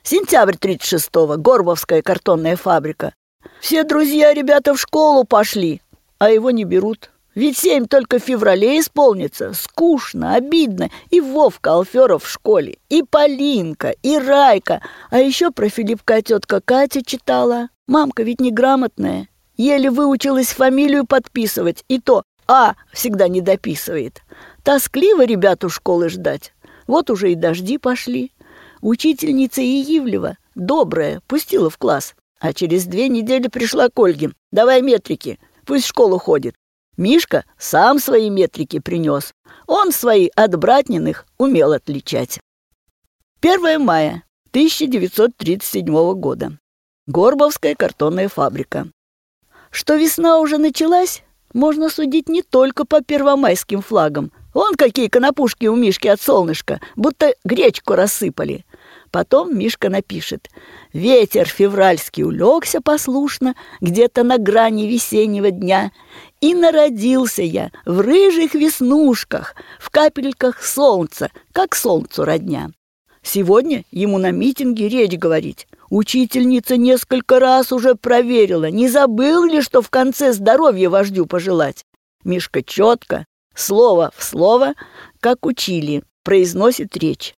Сентябрь 0.03 0.55
36-го, 0.55 1.37
Горбовская 1.37 2.01
картонная 2.01 2.55
фабрика. 2.55 3.13
Все 3.61 3.83
друзья 3.83 4.33
ребята 4.33 4.73
в 4.73 4.79
школу 4.79 5.23
пошли, 5.23 5.81
а 6.17 6.29
его 6.29 6.51
не 6.51 6.65
берут. 6.65 7.11
Ведь 7.39 7.57
семь 7.57 7.87
только 7.87 8.19
в 8.19 8.23
феврале 8.23 8.81
исполнится. 8.81 9.53
Скучно, 9.53 10.35
обидно. 10.35 10.89
И 11.09 11.21
Вовка 11.21 11.71
Алферов 11.71 12.25
в 12.25 12.29
школе, 12.29 12.79
и 12.89 13.01
Полинка, 13.01 13.95
и 14.03 14.17
Райка. 14.17 14.81
А 15.09 15.19
еще 15.19 15.49
про 15.49 15.69
Филиппка 15.69 16.21
тетка 16.21 16.59
Катя 16.59 17.01
читала. 17.01 17.69
Мамка 17.87 18.23
ведь 18.23 18.41
неграмотная. 18.41 19.29
Еле 19.55 19.89
выучилась 19.89 20.49
фамилию 20.49 21.05
подписывать, 21.07 21.85
и 21.87 22.01
то 22.01 22.23
«А» 22.45 22.75
всегда 22.91 23.29
не 23.29 23.39
дописывает. 23.39 24.21
Тоскливо 24.65 25.25
ребят 25.25 25.63
у 25.63 25.69
школы 25.69 26.09
ждать. 26.09 26.51
Вот 26.87 27.09
уже 27.09 27.31
и 27.31 27.35
дожди 27.35 27.77
пошли. 27.77 28.33
Учительница 28.81 29.61
Иевлева, 29.61 30.35
добрая, 30.55 31.21
пустила 31.25 31.69
в 31.69 31.77
класс. 31.77 32.15
А 32.41 32.51
через 32.51 32.83
две 32.83 33.07
недели 33.07 33.47
пришла 33.47 33.87
к 33.87 33.97
Ольге. 33.97 34.31
«Давай 34.51 34.81
метрики, 34.81 35.39
пусть 35.65 35.85
школу 35.85 36.17
ходит». 36.17 36.55
Мишка 36.99 37.45
сам 37.57 37.97
свои 37.97 38.29
метрики 38.29 38.79
принес. 38.79 39.33
Он 39.67 39.93
свои 39.93 40.27
от 40.35 40.57
братниных 40.59 41.25
умел 41.37 41.71
отличать. 41.71 42.41
1 43.39 43.81
мая 43.81 44.23
1937 44.49 46.13
года. 46.15 46.59
Горбовская 47.07 47.75
картонная 47.75 48.27
фабрика. 48.27 48.89
Что 49.71 49.95
весна 49.95 50.39
уже 50.39 50.57
началась, 50.57 51.23
можно 51.53 51.89
судить 51.89 52.27
не 52.27 52.41
только 52.41 52.83
по 52.83 52.99
первомайским 53.01 53.81
флагам. 53.81 54.33
Вон 54.53 54.75
какие 54.75 55.07
конопушки 55.07 55.67
у 55.67 55.77
Мишки 55.77 56.09
от 56.09 56.19
солнышка, 56.19 56.81
будто 56.97 57.33
гречку 57.45 57.95
рассыпали. 57.95 58.65
Потом 59.11 59.57
Мишка 59.57 59.89
напишет. 59.89 60.49
Ветер 60.93 61.47
февральский 61.47 62.23
улегся 62.23 62.81
послушно 62.81 63.55
где-то 63.81 64.23
на 64.23 64.37
грани 64.37 64.83
весеннего 64.83 65.51
дня, 65.51 65.91
и 66.41 66.53
народился 66.53 67.41
я 67.41 67.71
в 67.85 68.01
рыжих 68.01 68.53
веснушках, 68.53 69.55
в 69.79 69.89
капельках 69.89 70.63
солнца, 70.63 71.31
как 71.53 71.75
солнцу 71.75 72.23
родня. 72.23 72.71
Сегодня 73.21 73.83
ему 73.91 74.17
на 74.17 74.31
митинге 74.31 74.87
речь 74.87 75.17
говорить. 75.17 75.67
Учительница 75.89 76.77
несколько 76.77 77.39
раз 77.39 77.71
уже 77.71 77.95
проверила, 77.95 78.69
не 78.69 78.87
забыл 78.87 79.43
ли, 79.43 79.61
что 79.61 79.81
в 79.81 79.89
конце 79.89 80.33
здоровья 80.33 80.89
вождю 80.89 81.25
пожелать. 81.25 81.83
Мишка 82.23 82.61
четко, 82.61 83.25
слово 83.55 84.11
в 84.15 84.23
слово, 84.23 84.73
как 85.19 85.45
учили, 85.45 86.03
произносит 86.23 86.95
речь. 86.95 87.33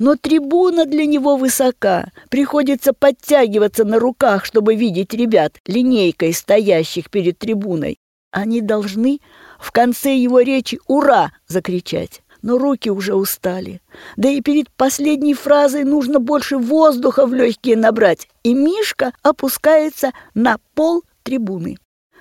Но 0.00 0.16
трибуна 0.16 0.86
для 0.86 1.04
него 1.04 1.36
высока, 1.36 2.10
приходится 2.30 2.94
подтягиваться 2.94 3.84
на 3.84 3.98
руках, 3.98 4.46
чтобы 4.46 4.74
видеть 4.74 5.12
ребят, 5.12 5.58
линейкой 5.66 6.32
стоящих 6.32 7.10
перед 7.10 7.38
трибуной. 7.38 7.98
Они 8.32 8.62
должны 8.62 9.20
в 9.58 9.72
конце 9.72 10.16
его 10.16 10.40
речи 10.40 10.80
«Ура!» 10.86 11.32
закричать. 11.46 12.22
Но 12.40 12.56
руки 12.56 12.88
уже 12.88 13.14
устали. 13.14 13.82
Да 14.16 14.30
и 14.30 14.40
перед 14.40 14.70
последней 14.70 15.34
фразой 15.34 15.84
нужно 15.84 16.18
больше 16.18 16.56
воздуха 16.56 17.26
в 17.26 17.34
легкие 17.34 17.76
набрать. 17.76 18.26
И 18.42 18.54
Мишка 18.54 19.12
опускается 19.22 20.12
на 20.32 20.56
пол 20.74 21.02
трибуны. 21.22 21.76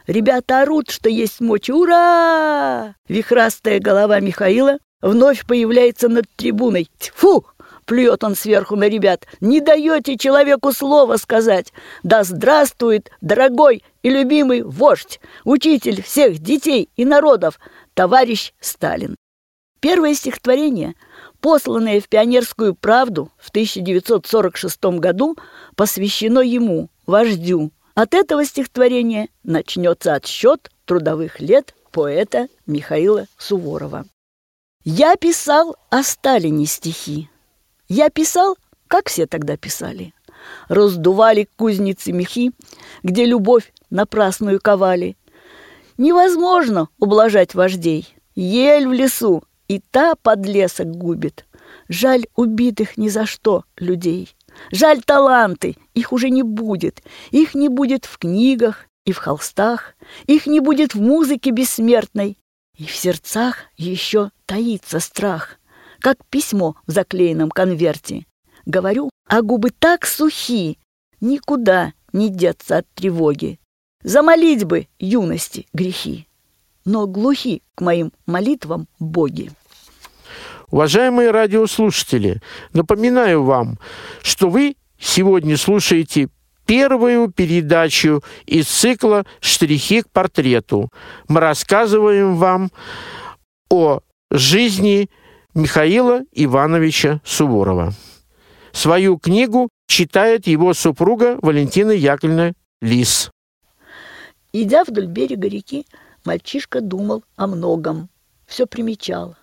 Ребята 0.05 0.63
орут, 0.63 0.89
что 0.89 1.07
есть 1.07 1.39
мочи. 1.39 1.71
«Ура!» 1.71 2.95
Вихрастая 3.07 3.79
голова 3.79 4.19
Михаила 4.19 4.79
вновь 5.01 5.45
появляется 5.45 6.09
над 6.09 6.25
трибуной. 6.35 6.89
Тьфу! 6.97 7.45
Плюет 7.89 8.23
он 8.23 8.35
сверху 8.35 8.75
на 8.75 8.87
ребят. 8.87 9.25
«Не 9.41 9.61
даете 9.61 10.15
человеку 10.15 10.71
слова 10.73 11.17
сказать! 11.17 11.73
Да 12.03 12.23
здравствует, 12.23 13.09
дорогой 13.19 13.83
и 14.03 14.11
любимый 14.11 14.61
вождь, 14.61 15.19
учитель 15.43 16.03
всех 16.03 16.37
детей 16.37 16.89
и 16.95 17.03
народов, 17.03 17.59
товарищ 17.95 18.53
Сталин!» 18.59 19.15
Первое 19.79 20.13
стихотворение, 20.13 20.93
посланное 21.41 21.99
в 21.99 22.07
«Пионерскую 22.07 22.75
правду» 22.75 23.31
в 23.39 23.49
1946 23.49 24.99
году, 24.99 25.35
посвящено 25.75 26.41
ему, 26.41 26.91
вождю. 27.07 27.71
От 27.95 28.13
этого 28.13 28.45
стихотворения 28.45 29.29
начнется 29.41 30.13
отсчет 30.13 30.69
трудовых 30.85 31.39
лет 31.39 31.73
поэта 31.91 32.49
Михаила 32.67 33.25
Суворова. 33.39 34.05
«Я 34.83 35.15
писал 35.15 35.75
о 35.89 36.03
Сталине 36.03 36.67
стихи, 36.67 37.29
я 37.89 38.09
писал, 38.11 38.55
как 38.87 39.09
все 39.09 39.25
тогда 39.25 39.57
писали. 39.57 40.13
Раздували 40.67 41.49
кузницы 41.57 42.11
мехи, 42.11 42.51
где 43.03 43.25
любовь 43.25 43.73
напрасную 43.89 44.61
ковали. 44.61 45.17
Невозможно 45.97 46.89
ублажать 46.99 47.55
вождей. 47.55 48.15
Ель 48.35 48.87
в 48.87 48.93
лесу, 48.93 49.43
и 49.67 49.79
та 49.79 50.15
подлесок 50.15 50.87
губит. 50.87 51.45
Жаль 51.89 52.25
убитых 52.35 52.95
ни 52.97 53.09
за 53.09 53.25
что 53.25 53.65
людей. 53.75 54.35
Жаль 54.71 55.01
таланты, 55.01 55.75
их 55.93 56.13
уже 56.13 56.29
не 56.29 56.43
будет. 56.43 57.03
Их 57.31 57.53
не 57.55 57.69
будет 57.69 58.05
в 58.05 58.17
книгах 58.17 58.85
и 59.05 59.11
в 59.11 59.17
холстах. 59.17 59.95
Их 60.27 60.45
не 60.45 60.59
будет 60.59 60.93
в 60.93 61.01
музыке 61.01 61.49
бессмертной. 61.49 62.37
И 62.77 62.85
в 62.85 62.95
сердцах 62.95 63.65
еще 63.77 64.31
таится 64.45 64.99
страх 64.99 65.58
как 65.99 66.17
письмо 66.29 66.75
в 66.87 66.91
заклеенном 66.91 67.49
конверте. 67.49 68.25
Говорю, 68.65 69.09
а 69.27 69.41
губы 69.41 69.71
так 69.71 70.05
сухи, 70.05 70.77
никуда 71.21 71.93
не 72.13 72.29
деться 72.29 72.77
от 72.77 72.87
тревоги. 72.93 73.59
Замолить 74.03 74.63
бы 74.63 74.87
юности 74.97 75.67
грехи, 75.73 76.27
но 76.85 77.05
глухи 77.07 77.61
к 77.75 77.81
моим 77.81 78.13
молитвам 78.25 78.87
боги. 78.99 79.51
Уважаемые 80.71 81.31
радиослушатели, 81.31 82.41
напоминаю 82.73 83.43
вам, 83.43 83.79
что 84.21 84.49
вы 84.49 84.75
сегодня 84.99 85.57
слушаете 85.57 86.29
первую 86.65 87.31
передачу 87.31 88.23
из 88.45 88.67
цикла 88.67 89.25
«Штрихи 89.41 90.03
к 90.03 90.11
портрету». 90.11 90.91
Мы 91.27 91.39
рассказываем 91.39 92.35
вам 92.35 92.69
о 93.69 94.01
жизни 94.29 95.09
Михаила 95.59 96.23
Ивановича 96.31 97.19
Суворова. 97.25 97.91
Свою 98.71 99.17
книгу 99.17 99.67
читает 99.87 100.47
его 100.47 100.73
супруга 100.73 101.37
Валентина 101.41 101.91
Яковлевна 101.91 102.53
Лис. 102.79 103.29
Идя 104.53 104.85
вдоль 104.85 105.07
берега 105.07 105.49
реки, 105.49 105.85
мальчишка 106.23 106.79
думал 106.79 107.25
о 107.35 107.47
многом, 107.47 108.07
все 108.45 108.67
примечал, 108.67 109.35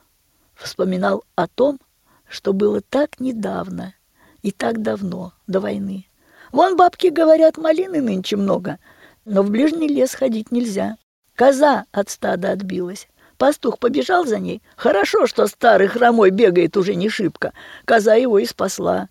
вспоминал 0.54 1.22
о 1.34 1.48
том, 1.48 1.78
что 2.26 2.54
было 2.54 2.80
так 2.80 3.20
недавно 3.20 3.92
и 4.40 4.52
так 4.52 4.80
давно, 4.80 5.34
до 5.46 5.60
войны. 5.60 6.06
Вон 6.50 6.76
бабки 6.76 7.08
говорят, 7.08 7.58
малины 7.58 8.00
нынче 8.00 8.36
много, 8.36 8.78
но 9.26 9.42
в 9.42 9.50
ближний 9.50 9.88
лес 9.88 10.14
ходить 10.14 10.50
нельзя. 10.50 10.96
Коза 11.34 11.84
от 11.92 12.08
стада 12.08 12.52
отбилась. 12.52 13.06
Пастух 13.38 13.78
побежал 13.78 14.24
за 14.24 14.38
ней. 14.38 14.62
Хорошо, 14.76 15.26
что 15.26 15.46
старый 15.46 15.88
хромой 15.88 16.30
бегает 16.30 16.76
уже 16.76 16.94
не 16.94 17.08
шибко. 17.08 17.52
Коза 17.84 18.14
его 18.14 18.38
и 18.38 18.46
спасла. 18.46 19.08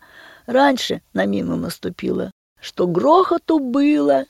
Раньше 0.47 1.01
на 1.13 1.25
мину 1.25 1.55
наступила. 1.55 2.31
Что 2.59 2.87
грохоту 2.87 3.59
было. 3.59 4.25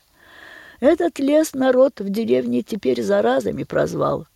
Этот 0.82 1.20
лес 1.20 1.54
народ 1.54 2.02
в 2.02 2.10
деревне 2.10 2.62
теперь 2.62 3.02
заразами 3.02 3.64
прозвал. 3.64 4.28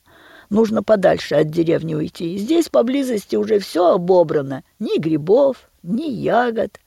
Нужно 0.49 0.81
подальше 0.81 1.35
от 1.35 1.49
деревни 1.49 1.93
уйти. 1.93 2.37
Здесь 2.37 2.69
поблизости 2.69 3.35
уже 3.35 3.59
все 3.59 3.93
обобрано. 3.93 4.63
Ни 4.79 4.97
грибов, 4.97 5.69
ни 5.83 6.09
ягод. 6.09 6.79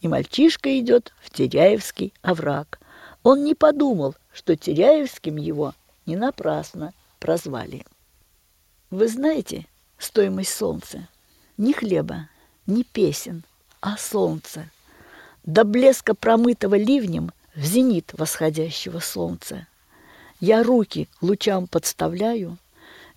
И 0.00 0.08
мальчишка 0.08 0.78
идет 0.78 1.12
в 1.22 1.30
Теряевский 1.30 2.12
овраг. 2.22 2.80
Он 3.22 3.44
не 3.44 3.54
подумал, 3.54 4.14
что 4.32 4.56
Теряевским 4.56 5.36
его 5.36 5.74
не 6.06 6.16
напрасно 6.16 6.92
прозвали. 7.18 7.84
Вы 8.90 9.06
знаете 9.06 9.66
стоимость 9.98 10.52
солнца? 10.52 11.06
Ни 11.56 11.72
хлеба, 11.72 12.28
ни 12.66 12.82
песен, 12.82 13.44
а 13.80 13.96
солнца. 13.96 14.68
До 15.44 15.62
блеска 15.62 16.14
промытого 16.14 16.74
ливнем 16.74 17.30
в 17.54 17.64
зенит 17.64 18.12
восходящего 18.18 18.98
солнца. 18.98 19.68
Я 20.40 20.64
руки 20.64 21.08
лучам 21.20 21.68
подставляю, 21.68 22.58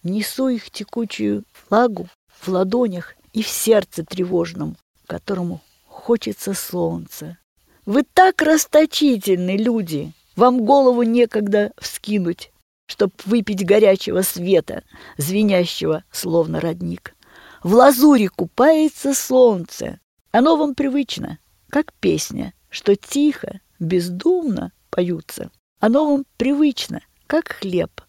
несу 0.03 0.47
их 0.49 0.69
текучую 0.69 1.43
влагу 1.67 2.07
в 2.27 2.49
ладонях 2.49 3.15
и 3.31 3.41
в 3.41 3.47
сердце 3.47 4.05
тревожном, 4.05 4.77
которому 5.07 5.59
хочется 5.87 6.53
солнца. 6.53 7.39
Вы 7.87 8.03
так 8.03 8.43
расточительны, 8.43 9.57
люди, 9.57 10.13
вам 10.35 10.65
голову 10.65 11.01
некогда 11.01 11.71
вскинуть 11.79 12.52
чтоб 12.87 13.11
выпить 13.25 13.65
горячего 13.65 14.21
света, 14.21 14.83
звенящего, 15.17 16.03
словно 16.11 16.59
родник. 16.59 17.15
В 17.63 17.73
лазуре 17.73 18.29
купается 18.29 19.13
солнце. 19.13 19.99
Оно 20.31 20.57
вам 20.57 20.75
привычно, 20.75 21.39
как 21.69 21.93
песня, 21.93 22.53
что 22.69 22.95
тихо, 22.95 23.61
бездумно 23.79 24.71
поются. 24.89 25.49
Оно 25.79 26.05
вам 26.05 26.25
привычно, 26.37 27.01
как 27.27 27.53
хлеб. 27.53 28.01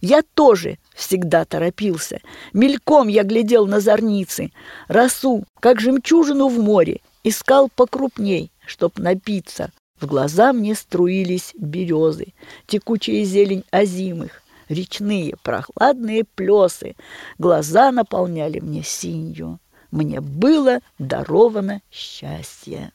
Я 0.00 0.22
тоже 0.34 0.78
всегда 0.94 1.44
торопился. 1.44 2.20
Мельком 2.52 3.08
я 3.08 3.24
глядел 3.24 3.66
на 3.66 3.80
зорницы, 3.80 4.52
росу, 4.86 5.44
как 5.60 5.80
жемчужину 5.80 6.48
в 6.48 6.58
море, 6.60 7.00
искал 7.24 7.68
покрупней, 7.68 8.52
чтоб 8.64 8.98
напиться, 8.98 9.72
В 10.00 10.06
глаза 10.06 10.52
мне 10.52 10.74
струились 10.74 11.52
березы, 11.58 12.34
текучая 12.66 13.24
зелень 13.24 13.64
озимых, 13.70 14.42
речные 14.68 15.34
прохладные 15.42 16.24
плесы. 16.24 16.94
Глаза 17.38 17.90
наполняли 17.90 18.60
мне 18.60 18.82
синью. 18.84 19.58
Мне 19.90 20.20
было 20.20 20.80
даровано 20.98 21.80
счастье. 21.90 22.92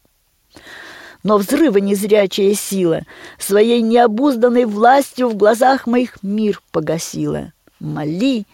Но 1.24 1.38
взрыва 1.38 1.78
незрячая 1.78 2.54
сила 2.54 3.02
своей 3.38 3.82
необузданной 3.82 4.66
властью 4.66 5.30
в 5.30 5.36
глазах 5.36 5.88
моих 5.88 6.22
мир 6.22 6.62
погасила. 6.72 7.52
Моли, 7.80 8.46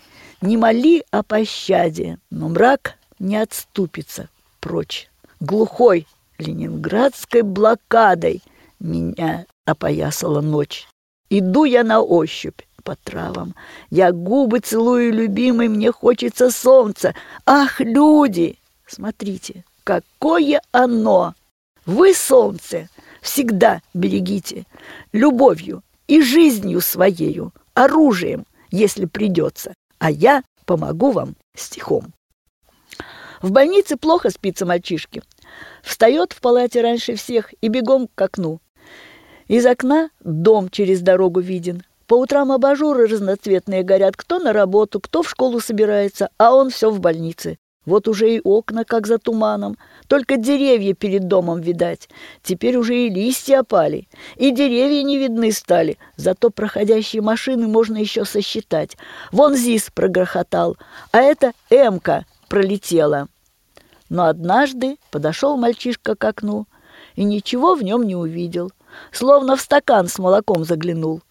не 0.41 0.57
моли 0.57 1.03
о 1.11 1.21
пощаде, 1.21 2.17
но 2.29 2.49
мрак 2.49 2.95
не 3.19 3.37
отступится 3.37 4.29
прочь. 4.59 5.09
Глухой 5.39 6.07
ленинградской 6.39 7.41
блокадой 7.41 8.41
меня 8.79 9.45
опоясала 9.65 10.41
ночь. 10.41 10.87
Иду 11.29 11.65
я 11.65 11.83
на 11.83 12.01
ощупь 12.01 12.61
по 12.83 12.95
травам. 12.95 13.55
Я 13.89 14.11
губы 14.11 14.59
целую, 14.59 15.13
любимый, 15.13 15.67
мне 15.67 15.91
хочется 15.91 16.49
солнца. 16.49 17.13
Ах, 17.45 17.79
люди! 17.79 18.57
Смотрите, 18.87 19.63
какое 19.83 20.61
оно! 20.71 21.35
Вы, 21.85 22.13
солнце, 22.13 22.89
всегда 23.21 23.81
берегите 23.93 24.65
любовью 25.11 25.83
и 26.07 26.21
жизнью 26.21 26.81
своею, 26.81 27.53
оружием, 27.73 28.45
если 28.71 29.05
придется, 29.05 29.73
а 29.99 30.09
я 30.11 30.43
помогу 30.65 31.11
вам 31.11 31.35
стихом. 31.55 32.13
В 33.41 33.51
больнице 33.51 33.97
плохо 33.97 34.29
спится 34.29 34.65
мальчишке. 34.65 35.21
Встает 35.83 36.33
в 36.33 36.41
палате 36.41 36.81
раньше 36.81 37.15
всех 37.15 37.53
и 37.61 37.67
бегом 37.67 38.07
к 38.13 38.21
окну. 38.21 38.59
Из 39.47 39.65
окна 39.65 40.09
дом 40.23 40.69
через 40.69 41.01
дорогу 41.01 41.39
виден. 41.39 41.83
По 42.07 42.15
утрам 42.15 42.51
абажуры 42.51 43.07
разноцветные 43.07 43.83
горят. 43.83 44.15
Кто 44.17 44.39
на 44.39 44.53
работу, 44.53 44.99
кто 44.99 45.21
в 45.21 45.29
школу 45.29 45.59
собирается, 45.59 46.29
а 46.37 46.53
он 46.55 46.69
все 46.69 46.89
в 46.89 46.99
больнице. 46.99 47.57
Вот 47.85 48.07
уже 48.07 48.35
и 48.35 48.41
окна, 48.43 48.83
как 48.83 49.07
за 49.07 49.17
туманом. 49.17 49.77
Только 50.07 50.37
деревья 50.37 50.93
перед 50.93 51.27
домом 51.27 51.61
видать. 51.61 52.09
Теперь 52.43 52.77
уже 52.77 52.95
и 52.95 53.09
листья 53.09 53.59
опали. 53.59 54.07
И 54.35 54.51
деревья 54.51 55.01
не 55.03 55.17
видны 55.17 55.51
стали. 55.51 55.97
Зато 56.15 56.49
проходящие 56.49 57.21
машины 57.21 57.67
можно 57.67 57.97
еще 57.97 58.25
сосчитать. 58.25 58.97
Вон 59.31 59.55
ЗИС 59.55 59.89
прогрохотал, 59.93 60.77
а 61.11 61.21
это 61.21 61.53
Эмка 61.69 62.25
пролетела. 62.47 63.27
Но 64.09 64.25
однажды 64.25 64.97
подошел 65.11 65.55
мальчишка 65.55 66.15
к 66.15 66.23
окну 66.23 66.65
и 67.15 67.23
ничего 67.23 67.75
в 67.75 67.83
нем 67.83 68.03
не 68.03 68.15
увидел, 68.15 68.71
словно 69.11 69.55
в 69.55 69.61
стакан 69.61 70.07
с 70.07 70.17
молоком 70.17 70.63
заглянул. 70.63 71.21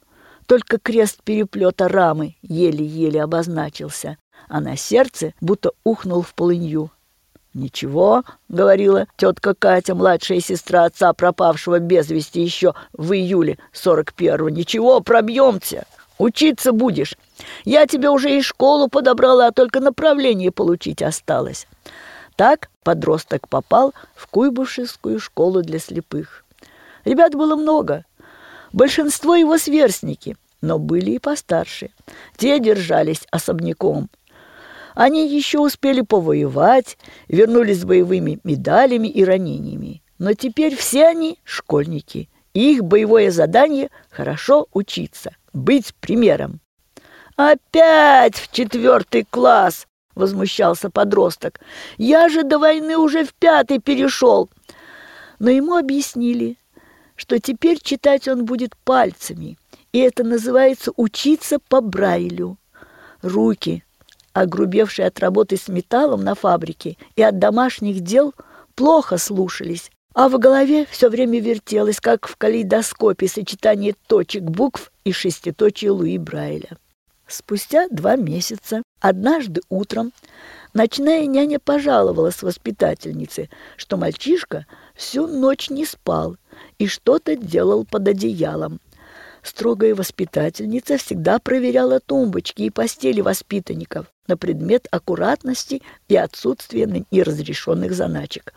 Только 0.46 0.78
крест 0.78 1.22
переплета 1.24 1.88
рамы 1.88 2.36
еле-еле 2.42 3.22
обозначился, 3.22 4.16
а 4.48 4.60
на 4.60 4.76
сердце 4.76 5.34
будто 5.40 5.72
ухнул 5.84 6.22
в 6.22 6.34
полынью. 6.34 6.90
«Ничего»,— 7.54 8.24
говорила 8.48 9.06
тетка 9.16 9.54
Катя, 9.54 9.94
младшая 9.94 10.40
сестра 10.40 10.84
отца, 10.84 11.12
пропавшего 11.12 11.80
без 11.80 12.08
вести 12.08 12.40
еще 12.40 12.74
в 12.92 13.12
июле 13.12 13.58
сорок 13.72 14.12
первого. 14.12 14.48
«Ничего, 14.48 15.00
пробьемся, 15.00 15.86
учиться 16.18 16.72
будешь. 16.72 17.16
Я 17.64 17.86
тебе 17.86 18.10
уже 18.10 18.36
и 18.36 18.42
школу 18.42 18.88
подобрала, 18.88 19.48
а 19.48 19.52
только 19.52 19.80
направление 19.80 20.52
получить 20.52 21.02
осталось». 21.02 21.66
Так 22.38 22.70
подросток 22.84 23.48
попал 23.48 23.94
в 24.14 24.28
Куйбышевскую 24.28 25.18
школу 25.18 25.60
для 25.60 25.80
слепых. 25.80 26.44
Ребят 27.04 27.34
было 27.34 27.56
много. 27.56 28.04
Большинство 28.72 29.34
его 29.34 29.58
сверстники, 29.58 30.36
но 30.60 30.78
были 30.78 31.10
и 31.10 31.18
постарше. 31.18 31.90
Те 32.36 32.60
держались 32.60 33.26
особняком. 33.32 34.08
Они 34.94 35.26
еще 35.26 35.58
успели 35.58 36.00
повоевать, 36.02 36.96
вернулись 37.26 37.80
с 37.80 37.84
боевыми 37.84 38.38
медалями 38.44 39.08
и 39.08 39.24
ранениями. 39.24 40.00
Но 40.20 40.32
теперь 40.34 40.76
все 40.76 41.08
они 41.08 41.40
школьники. 41.42 42.30
И 42.54 42.74
их 42.74 42.84
боевое 42.84 43.32
задание– 43.32 43.90
хорошо 44.10 44.68
учиться, 44.72 45.34
быть 45.52 45.92
примером. 45.96 46.60
«Опять 47.34 48.36
в 48.36 48.52
четвертый 48.52 49.26
класс!» 49.28 49.88
Возмущался 50.18 50.90
подросток. 50.90 51.60
«Я 51.96 52.28
же 52.28 52.42
до 52.42 52.58
войны 52.58 52.98
уже 52.98 53.24
в 53.24 53.32
пятый 53.32 53.78
перешел!» 53.78 54.50
Но 55.38 55.50
ему 55.50 55.76
объяснили, 55.76 56.58
что 57.14 57.38
теперь 57.38 57.80
читать 57.80 58.28
он 58.28 58.44
будет 58.44 58.76
пальцами, 58.84 59.56
и 59.92 59.98
это 59.98 60.24
называется 60.24 60.92
учиться 60.96 61.58
по 61.68 61.80
Брайлю. 61.80 62.58
Руки, 63.22 63.84
огрубевшие 64.32 65.06
от 65.06 65.18
работы 65.20 65.56
с 65.56 65.68
металлом 65.68 66.22
на 66.22 66.34
фабрике 66.34 66.96
и 67.16 67.22
от 67.22 67.38
домашних 67.38 68.00
дел, 68.00 68.34
плохо 68.74 69.16
слушались, 69.18 69.90
а 70.14 70.28
в 70.28 70.38
голове 70.38 70.86
все 70.90 71.08
время 71.08 71.40
вертелось, 71.40 72.00
как 72.00 72.26
в 72.26 72.36
калейдоскопе, 72.36 73.28
сочетание 73.28 73.94
точек 74.06 74.42
букв 74.42 74.90
и 75.04 75.12
шеститочия 75.12 75.92
Луи 75.92 76.18
Брайля. 76.18 76.76
Спустя 77.26 77.88
два 77.90 78.16
месяца, 78.16 78.82
однажды 79.00 79.60
утром, 79.68 80.12
ночная 80.74 81.26
няня 81.26 81.58
пожаловалась 81.58 82.42
воспитательнице, 82.42 83.48
что 83.76 83.96
мальчишка 83.96 84.66
всю 84.94 85.26
ночь 85.26 85.70
не 85.70 85.84
спал 85.84 86.36
и 86.78 86.86
что-то 86.86 87.36
делал 87.36 87.84
под 87.84 88.08
одеялом. 88.08 88.80
Строгая 89.42 89.94
воспитательница 89.94 90.98
всегда 90.98 91.38
проверяла 91.38 92.00
тумбочки 92.00 92.62
и 92.62 92.70
постели 92.70 93.20
воспитанников 93.20 94.06
на 94.26 94.36
предмет 94.36 94.86
аккуратности 94.90 95.82
и 96.08 96.16
отсутствия 96.16 96.86
неразрешенных 97.10 97.92
заначек. 97.94 98.52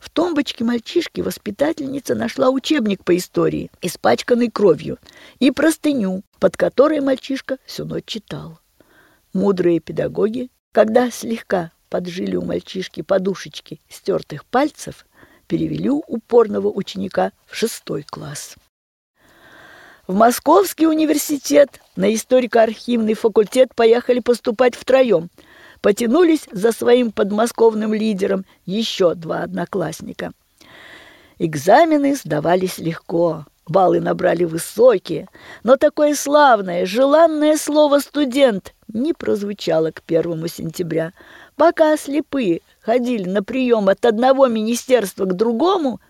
В 0.00 0.10
тумбочке 0.10 0.64
мальчишки 0.64 1.20
воспитательница 1.20 2.14
нашла 2.14 2.50
учебник 2.50 3.04
по 3.04 3.16
истории, 3.16 3.70
испачканный 3.82 4.50
кровью, 4.50 4.98
и 5.38 5.50
простыню, 5.50 6.22
под 6.40 6.56
которой 6.56 7.00
мальчишка 7.00 7.58
всю 7.66 7.84
ночь 7.84 8.06
читал. 8.06 8.61
Мудрые 9.32 9.80
педагоги, 9.80 10.50
когда 10.72 11.10
слегка 11.10 11.72
поджили 11.88 12.36
у 12.36 12.42
мальчишки 12.42 13.02
подушечки 13.02 13.80
стертых 13.88 14.44
пальцев, 14.44 15.06
перевели 15.46 15.90
упорного 15.90 16.68
ученика 16.68 17.32
в 17.46 17.54
шестой 17.54 18.02
класс. 18.02 18.56
В 20.06 20.14
Московский 20.14 20.86
университет 20.86 21.80
на 21.96 22.12
историко-архивный 22.14 23.14
факультет 23.14 23.74
поехали 23.74 24.20
поступать 24.20 24.74
втроем– 24.74 25.30
потянулись 25.82 26.48
за 26.50 26.72
своим 26.72 27.12
подмосковным 27.12 27.92
лидером 27.92 28.46
еще 28.64 29.14
два 29.14 29.42
одноклассника. 29.42 30.32
Экзамены 31.38 32.14
сдавались 32.14 32.78
легко, 32.78 33.44
баллы 33.66 34.00
набрали 34.00 34.44
высокие, 34.44 35.28
но 35.62 35.76
такое 35.76 36.14
славное, 36.14 36.86
желанное 36.86 37.56
слово 37.56 38.00
«студент» 38.00 38.74
не 38.88 39.12
прозвучало 39.12 39.90
к 39.90 40.02
первому 40.02 40.48
сентября. 40.48 41.12
Пока 41.56 41.96
слепые 41.96 42.60
ходили 42.80 43.28
на 43.28 43.42
прием 43.42 43.88
от 43.88 44.04
одного 44.04 44.48
министерства 44.48 45.24
к 45.24 45.34
другому, 45.34 46.00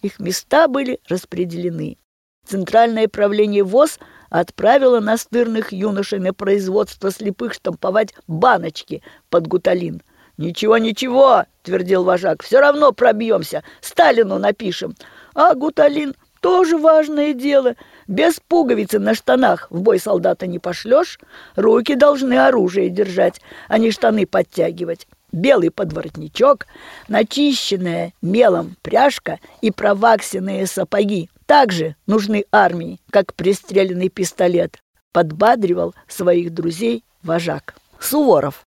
их 0.00 0.18
места 0.18 0.68
были 0.68 1.00
распределены. 1.08 1.98
Центральное 2.46 3.06
правление 3.06 3.62
ВОЗ 3.62 3.98
отправило 4.28 4.98
настырных 4.98 5.72
юношей 5.72 6.18
на 6.18 6.34
производство 6.34 7.10
слепых 7.12 7.52
штамповать 7.52 8.14
баночки 8.26 9.02
под 9.30 9.46
гуталин. 9.46 10.02
«Ничего, 10.38 10.78
ничего!»– 10.78 11.44
твердил 11.62 12.02
вожак. 12.02 12.42
«Все 12.42 12.58
равно 12.58 12.92
пробьемся. 12.92 13.62
Сталину 13.80 14.38
напишем. 14.38 14.96
А 15.34 15.54
гуталин– 15.54 16.14
тоже 16.42 16.76
важное 16.76 17.32
дело. 17.32 17.76
Без 18.08 18.40
пуговицы 18.40 18.98
на 18.98 19.14
штанах 19.14 19.68
в 19.70 19.80
бой 19.80 19.98
солдата 19.98 20.46
не 20.46 20.58
пошлешь. 20.58 21.18
Руки 21.54 21.94
должны 21.94 22.34
оружие 22.34 22.90
держать, 22.90 23.40
а 23.68 23.78
не 23.78 23.92
штаны 23.92 24.26
подтягивать. 24.26 25.06
Белый 25.30 25.70
подворотничок, 25.70 26.66
начищенная 27.08 28.12
мелом 28.20 28.76
пряжка 28.82 29.38
и 29.62 29.70
проваксенные 29.70 30.66
сапоги 30.66 31.30
также 31.46 31.96
нужны 32.06 32.44
армии, 32.52 33.00
как 33.10 33.34
пристреленный 33.34 34.08
пистолет, 34.10 34.78
подбадривал 35.12 35.94
своих 36.08 36.52
друзей 36.52 37.04
вожак. 37.22 37.76
Суворов. 38.00 38.66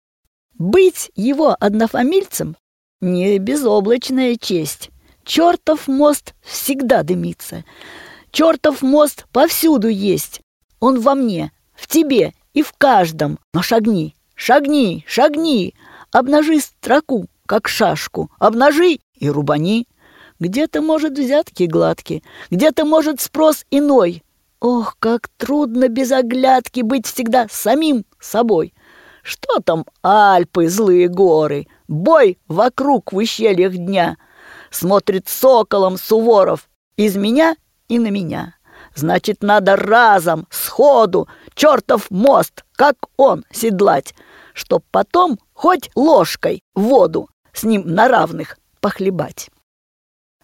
Быть 0.57 1.11
его 1.15 1.57
однофамильцем– 1.59 2.55
не 3.01 3.39
безоблачная 3.39 4.37
честь. 4.39 4.92
Чертов 5.23 5.87
мост 5.87 6.33
всегда 6.41 7.03
дымится. 7.03 7.63
Чертов 8.31 8.81
мост 8.81 9.25
повсюду 9.31 9.87
есть. 9.87 10.41
Он 10.79 10.99
во 10.99 11.15
мне, 11.15 11.51
в 11.73 11.87
тебе 11.87 12.33
и 12.53 12.61
в 12.61 12.73
каждом. 12.77 13.39
Но 13.53 13.61
шагни, 13.61 14.15
шагни, 14.35 15.05
шагни. 15.07 15.75
Обнажи 16.11 16.59
строку, 16.59 17.27
как 17.45 17.67
шашку. 17.67 18.29
Обнажи 18.39 18.99
и 19.15 19.29
рубани. 19.29 19.87
Где-то, 20.39 20.81
может, 20.81 21.17
взятки 21.17 21.63
гладкие, 21.63 22.21
где-то, 22.49 22.85
может, 22.85 23.21
спрос 23.21 23.65
иной. 23.71 24.23
Ох, 24.59 24.97
как 24.99 25.29
трудно 25.37 25.87
без 25.87 26.11
оглядки 26.11 26.81
быть 26.81 27.05
всегда 27.05 27.47
самим 27.49 28.05
собой. 28.19 28.73
Что 29.21 29.59
там 29.59 29.85
Альпы, 30.03 30.67
злые 30.67 31.07
горы, 31.07 31.67
бой 31.87 32.37
вокруг 32.47 33.13
в 33.13 33.17
ущельях 33.17 33.73
дня. 33.77 34.17
Смотрит 34.73 35.29
соколом 35.29 35.97
Суворов 35.97 36.67
из 36.97 37.15
меня 37.15 37.55
и 37.89 37.99
на 37.99 38.09
меня. 38.09 38.55
Значит, 38.95 39.43
надо 39.43 39.75
разом, 39.75 40.47
сходу, 40.49 41.27
чертов 41.53 42.09
мост, 42.09 42.65
как 42.75 42.95
он, 43.15 43.45
седлать, 43.51 44.15
чтоб 44.55 44.83
потом 44.89 45.37
хоть 45.53 45.91
ложкой 45.93 46.63
воду 46.73 47.29
с 47.53 47.63
ним 47.63 47.83
на 47.85 48.07
равных 48.07 48.57
похлебать. 48.81 49.51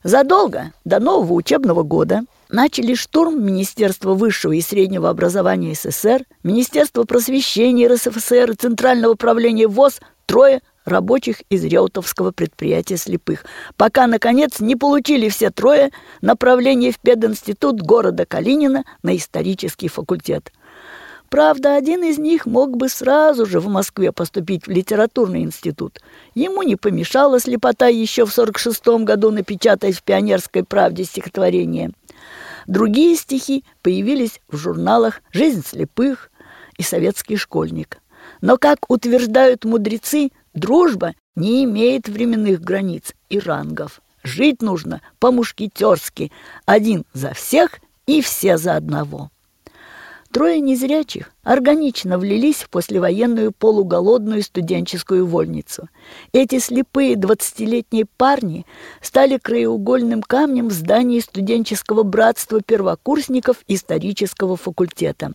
Задолго 0.03 0.73
до 0.85 0.99
нового 0.99 1.33
учебного 1.33 1.81
года 1.81 2.21
начали 2.49 2.93
штурм 2.93 3.43
Министерства 3.43 4.13
высшего 4.13 4.51
и 4.51 4.61
среднего 4.61 5.09
образования 5.09 5.73
СССР, 5.73 6.23
Министерства 6.43 7.03
просвещения 7.03 7.87
РСФСР 7.87 8.51
и 8.51 8.55
Центрального 8.55 9.13
управления 9.13 9.67
ВОЗ 9.67 9.99
трое 10.27 10.61
рабочих 10.89 11.41
из 11.49 11.63
Реутовского 11.63 12.32
предприятия 12.32 12.97
слепых, 12.97 13.45
пока, 13.78 14.08
наконец, 14.08 14.60
не 14.60 14.75
получили 14.75 15.30
все 15.30 15.49
трое 15.49 15.91
направление 16.21 16.91
в 16.91 16.99
пединститут 16.99 17.82
города 17.82 18.25
Калинина 18.25 18.84
на 19.04 19.15
исторический 19.15 19.88
факультет. 19.88 20.52
Правда, 21.30 21.75
один 21.75 22.04
из 22.04 22.17
них 22.17 22.47
мог 22.47 22.75
бы 22.75 22.89
сразу 22.89 23.45
же 23.45 23.60
в 23.60 23.67
Москве 23.67 24.12
поступить 24.12 24.65
в 24.65 24.71
литературный 24.71 25.43
институт. 25.43 26.02
Ему 26.34 26.63
не 26.63 26.75
помешала 26.75 27.39
слепота 27.39 27.88
еще 27.88 28.25
в 28.25 28.34
46 28.34 29.04
году 29.04 29.30
напечатать 29.30 29.95
в 29.95 30.04
«Пионерской 30.04 30.63
правде» 30.63 31.04
стихотворение. 31.04 31.91
Другие 32.65 33.15
стихи 33.15 33.63
появились 33.84 34.41
в 34.47 34.58
журналах 34.58 35.21
«Жизнь 35.32 35.63
слепых» 35.63 36.32
и 36.78 36.84
«Советский 36.84 37.36
школьник». 37.36 37.99
Но, 38.41 38.58
как 38.58 38.89
утверждают 38.89 39.65
мудрецы, 39.65 40.32
дружба 40.53 41.13
не 41.35 41.63
имеет 41.63 42.07
временных 42.07 42.62
границ 42.62 43.13
и 43.29 43.39
рангов. 43.39 44.01
Жить 44.23 44.62
нужно 44.62 45.01
по-мушкетерски, 45.19 46.31
один 46.65 47.05
за 47.13 47.33
всех 47.33 47.79
и 48.05 48.21
все 48.21 48.57
за 48.57 48.75
одного. 48.75 49.31
Трое 50.31 50.59
незрячих 50.59 51.31
органично 51.43 52.19
влились 52.19 52.57
в 52.57 52.69
послевоенную 52.69 53.51
полуголодную 53.51 54.43
студенческую 54.43 55.25
вольницу. 55.25 55.89
Эти 56.33 56.59
слепые 56.59 57.15
двадцатилетние 57.15 58.05
парни 58.05 58.67
стали 59.01 59.37
краеугольным 59.37 60.21
камнем 60.21 60.67
в 60.67 60.71
здании 60.71 61.19
студенческого 61.19 62.03
братства 62.03 62.61
первокурсников 62.61 63.57
исторического 63.67 64.55
факультета. 64.55 65.31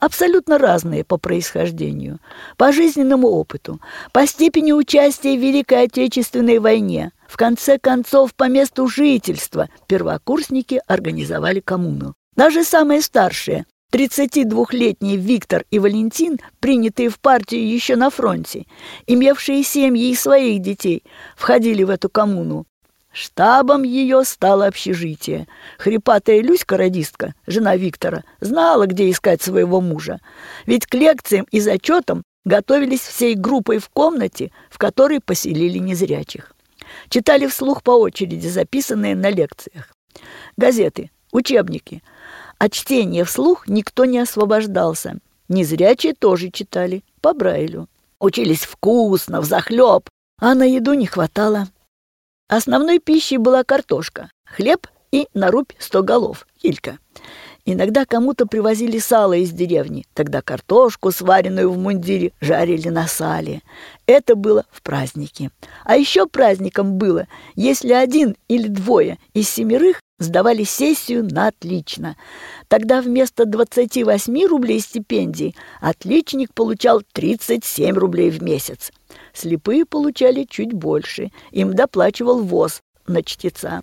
Абсолютно 0.00 0.56
разные 0.56 1.04
по 1.04 1.18
происхождению, 1.18 2.18
по 2.56 2.72
жизненному 2.72 3.28
опыту, 3.28 3.80
по 4.12 4.26
степени 4.26 4.72
участия 4.72 5.36
в 5.36 5.42
Великой 5.42 5.84
Отечественной 5.84 6.58
войне. 6.58 7.12
В 7.28 7.36
конце 7.36 7.78
концов, 7.78 8.34
по 8.34 8.48
месту 8.48 8.88
жительства 8.88 9.68
первокурсники 9.88 10.80
организовали 10.86 11.60
коммуну. 11.60 12.14
Даже 12.34 12.64
самые 12.64 13.02
старшие, 13.02 13.66
32-летний 13.90 15.16
Виктор 15.16 15.64
и 15.70 15.78
Валентин, 15.78 16.38
принятые 16.60 17.08
в 17.08 17.18
партию 17.18 17.66
еще 17.66 17.96
на 17.96 18.10
фронте, 18.10 18.66
имевшие 19.06 19.62
семьи 19.62 20.10
и 20.10 20.14
своих 20.14 20.60
детей, 20.60 21.04
входили 21.36 21.84
в 21.84 21.90
эту 21.90 22.10
коммуну. 22.10 22.66
Штабом 23.10 23.84
ее 23.84 24.24
стало 24.24 24.66
общежитие. 24.66 25.48
Хрипатая 25.78 26.42
Люська-радистка, 26.42 27.34
жена 27.46 27.76
Виктора, 27.76 28.24
знала, 28.40 28.86
где 28.86 29.10
искать 29.10 29.40
своего 29.40 29.80
мужа. 29.80 30.20
Ведь 30.66 30.84
к 30.84 30.92
лекциям 30.92 31.46
и 31.50 31.58
зачетам 31.58 32.24
готовились 32.44 33.00
всей 33.00 33.34
группой 33.36 33.78
в 33.78 33.88
комнате, 33.88 34.52
в 34.68 34.76
которой 34.76 35.20
поселили 35.20 35.78
незрячих. 35.78 36.52
Читали 37.08 37.46
вслух 37.46 37.82
по 37.82 37.92
очереди 37.92 38.48
записанные 38.48 39.16
на 39.16 39.30
лекциях. 39.30 39.94
Газеты, 40.58 41.10
учебники– 41.32 42.02
от 42.58 42.72
чтения 42.72 43.24
вслух 43.24 43.68
никто 43.68 44.04
не 44.04 44.18
освобождался. 44.18 45.18
Незрячие 45.48 46.14
тоже 46.14 46.50
читали 46.50 47.02
по 47.20 47.32
Брайлю. 47.32 47.88
Учились 48.20 48.64
вкусно, 48.64 49.40
взахлеб, 49.40 50.08
а 50.40 50.54
на 50.54 50.64
еду 50.64 50.94
не 50.94 51.06
хватало. 51.06 51.68
Основной 52.48 52.98
пищей 52.98 53.36
была 53.36 53.62
картошка, 53.62 54.30
хлеб 54.44 54.86
и 55.12 55.28
нарубь 55.34 55.72
сто 55.78 56.02
голов, 56.02 56.46
килька. 56.60 56.98
Иногда 57.64 58.06
кому-то 58.06 58.46
привозили 58.46 58.98
сало 58.98 59.34
из 59.34 59.50
деревни, 59.50 60.06
тогда 60.14 60.40
картошку, 60.40 61.10
сваренную 61.12 61.70
в 61.70 61.76
мундире, 61.76 62.32
жарили 62.40 62.88
на 62.88 63.06
сале. 63.06 63.60
Это 64.06 64.36
было 64.36 64.64
в 64.70 64.80
празднике. 64.80 65.50
А 65.84 65.96
еще 65.96 66.26
праздником 66.26 66.94
было, 66.94 67.26
если 67.56 67.92
один 67.92 68.36
или 68.48 68.68
двое 68.68 69.18
из 69.34 69.50
семерых 69.50 70.00
сдавали 70.18 70.64
сессию 70.64 71.24
на 71.24 71.48
отлично. 71.48 72.16
Тогда 72.68 73.00
вместо 73.00 73.44
28 73.44 74.46
рублей 74.46 74.80
стипендии 74.80 75.54
отличник 75.80 76.52
получал 76.54 77.02
37 77.12 77.94
рублей 77.96 78.30
в 78.30 78.42
месяц. 78.42 78.92
Слепые 79.32 79.84
получали 79.84 80.44
чуть 80.44 80.72
больше, 80.72 81.30
им 81.50 81.74
доплачивал 81.74 82.42
ВОЗ 82.42 82.80
на 83.06 83.22
чтеца. 83.22 83.82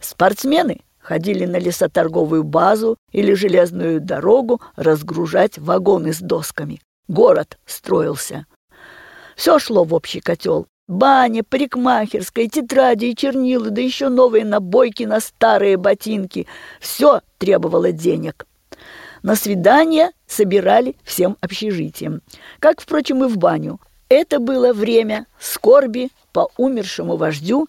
Спортсмены 0.00 0.80
ходили 0.98 1.44
на 1.44 1.58
лесоторговую 1.58 2.44
базу 2.44 2.96
или 3.12 3.32
железную 3.34 4.00
дорогу 4.00 4.60
разгружать 4.76 5.58
вагоны 5.58 6.12
с 6.12 6.20
досками. 6.20 6.80
Город 7.08 7.58
строился. 7.64 8.46
Все 9.34 9.58
шло 9.58 9.84
в 9.84 9.94
общий 9.94 10.20
котел. 10.20 10.66
Баня, 10.88 11.44
парикмахерская, 11.44 12.48
тетради 12.48 13.04
и 13.04 13.14
чернила, 13.14 13.68
да 13.68 13.82
еще 13.82 14.08
новые 14.08 14.46
набойки 14.46 15.02
на 15.02 15.20
старые 15.20 15.76
ботинки. 15.76 16.46
Все 16.80 17.20
требовало 17.36 17.92
денег. 17.92 18.46
На 19.22 19.36
свидание 19.36 20.12
собирали 20.26 20.96
всем 21.04 21.36
общежитием. 21.42 22.22
Как, 22.58 22.80
впрочем, 22.80 23.22
и 23.22 23.28
в 23.28 23.36
баню. 23.36 23.80
Это 24.08 24.38
было 24.38 24.72
время 24.72 25.26
скорби 25.38 26.08
по 26.32 26.48
умершему 26.56 27.16
вождю 27.16 27.68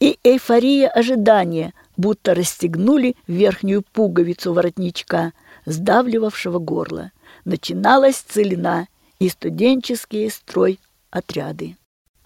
и 0.00 0.18
эйфория 0.24 0.88
ожидания, 0.88 1.72
будто 1.96 2.34
расстегнули 2.34 3.14
верхнюю 3.28 3.84
пуговицу 3.92 4.52
воротничка, 4.52 5.32
сдавливавшего 5.66 6.58
горло. 6.58 7.12
Начиналась 7.44 8.16
целина 8.16 8.88
и 9.20 9.28
студенческие 9.28 10.30
строй 10.30 10.80
отряды. 11.12 11.76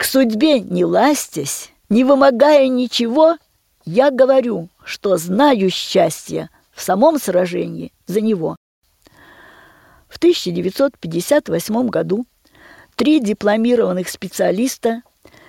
К 0.00 0.04
судьбе 0.04 0.60
не 0.60 0.86
ластясь, 0.86 1.72
не 1.90 2.04
вымогая 2.04 2.68
ничего, 2.68 3.36
я 3.84 4.10
говорю, 4.10 4.70
что 4.82 5.18
знаю 5.18 5.68
счастье 5.68 6.48
в 6.72 6.80
самом 6.80 7.18
сражении 7.18 7.92
за 8.06 8.22
него. 8.22 8.56
В 10.08 10.16
1958 10.16 11.88
году 11.88 12.24
три 12.96 13.20
дипломированных 13.20 14.08
специалиста, 14.08 15.02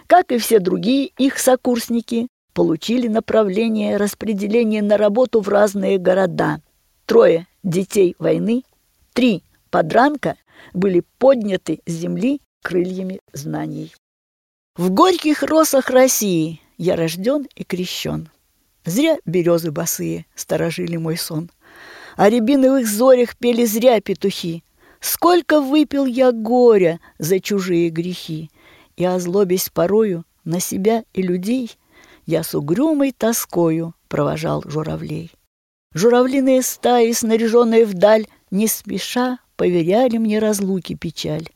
как 0.06 0.34
и 0.34 0.38
все 0.38 0.60
другие 0.60 1.14
их 1.18 1.40
сокурсники, 1.40 2.28
получили 2.52 3.08
направление 3.08 3.96
распределения 3.96 4.82
на 4.82 4.98
работу 4.98 5.40
в 5.40 5.48
разные 5.48 5.98
города. 5.98 6.60
Трое 7.06 7.48
детей 7.64 8.18
войны, 8.20 8.66
три 9.14 9.44
подранка 9.70 10.36
были 10.74 11.04
подняты 11.20 11.80
с 11.86 11.92
земли 11.94 12.42
крыльями 12.62 13.22
знаний. 13.32 13.94
В 14.78 14.90
горьких 14.90 15.44
росах 15.44 15.90
России 15.90 16.62
я 16.78 16.96
рожден 16.96 17.46
и 17.56 17.66
крещен. 17.66 18.30
Зря 18.86 19.18
березы 19.26 19.70
босые 19.70 20.26
сторожили 20.34 20.96
мой 20.96 21.18
сон. 21.18 21.52
О 22.16 22.30
рябиновых 22.30 22.88
зорях 22.88 23.36
пели 23.36 23.66
зря 23.66 24.00
петухи. 24.00 24.64
Сколько 25.02 25.60
выпил 25.60 26.06
я 26.06 26.32
горя 26.32 27.02
за 27.20 27.42
чужие 27.42 27.90
грехи, 27.90 28.50
И, 28.96 29.04
озлобясь 29.04 29.70
порою 29.70 30.24
на 30.46 30.62
себя 30.62 31.04
и 31.14 31.22
людей, 31.22 31.78
Я 32.26 32.44
с 32.44 32.56
угрюмой 32.56 33.12
тоскою 33.12 33.94
провожал 34.08 34.64
журавлей. 34.66 35.32
Журавлиные 35.94 36.62
стаи, 36.62 37.12
снаряженные 37.12 37.86
вдаль, 37.86 38.26
Не 38.52 38.68
спеша 38.68 39.40
поверяли 39.58 40.18
мне 40.18 40.40
разлуки 40.40 40.96
печаль. 40.96 41.50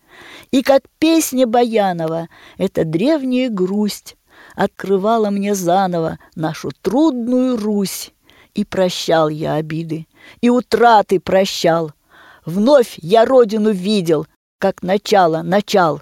И 0.55 0.63
как 0.63 0.83
песня 0.99 1.45
Баянова, 1.45 2.29
эта 2.57 2.85
древняя 2.85 3.49
грусть 3.49 4.15
открывала 4.55 5.29
мне 5.29 5.53
заново 5.53 6.17
нашу 6.33 6.71
трудную 6.81 7.57
Русь. 7.57 8.13
И 8.53 8.63
прощал 8.63 9.27
я 9.27 9.55
обиды, 9.55 10.07
и 10.39 10.49
утраты 10.49 11.19
прощал. 11.19 11.91
Вновь 12.45 12.97
я 13.01 13.25
родину 13.25 13.71
видел, 13.71 14.27
как 14.57 14.81
начало 14.81 15.41
начал. 15.41 16.01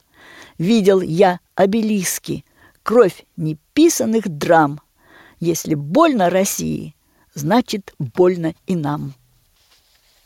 Видел 0.60 1.02
я 1.02 1.40
обелиски, 1.56 2.46
кровь 2.84 3.26
неписанных 3.36 4.30
драм. 4.30 4.80
Если 5.40 5.74
больно 5.74 6.30
России, 6.30 6.96
значит 7.34 7.96
больно 7.98 8.54
и 8.68 8.76
нам. 8.76 9.16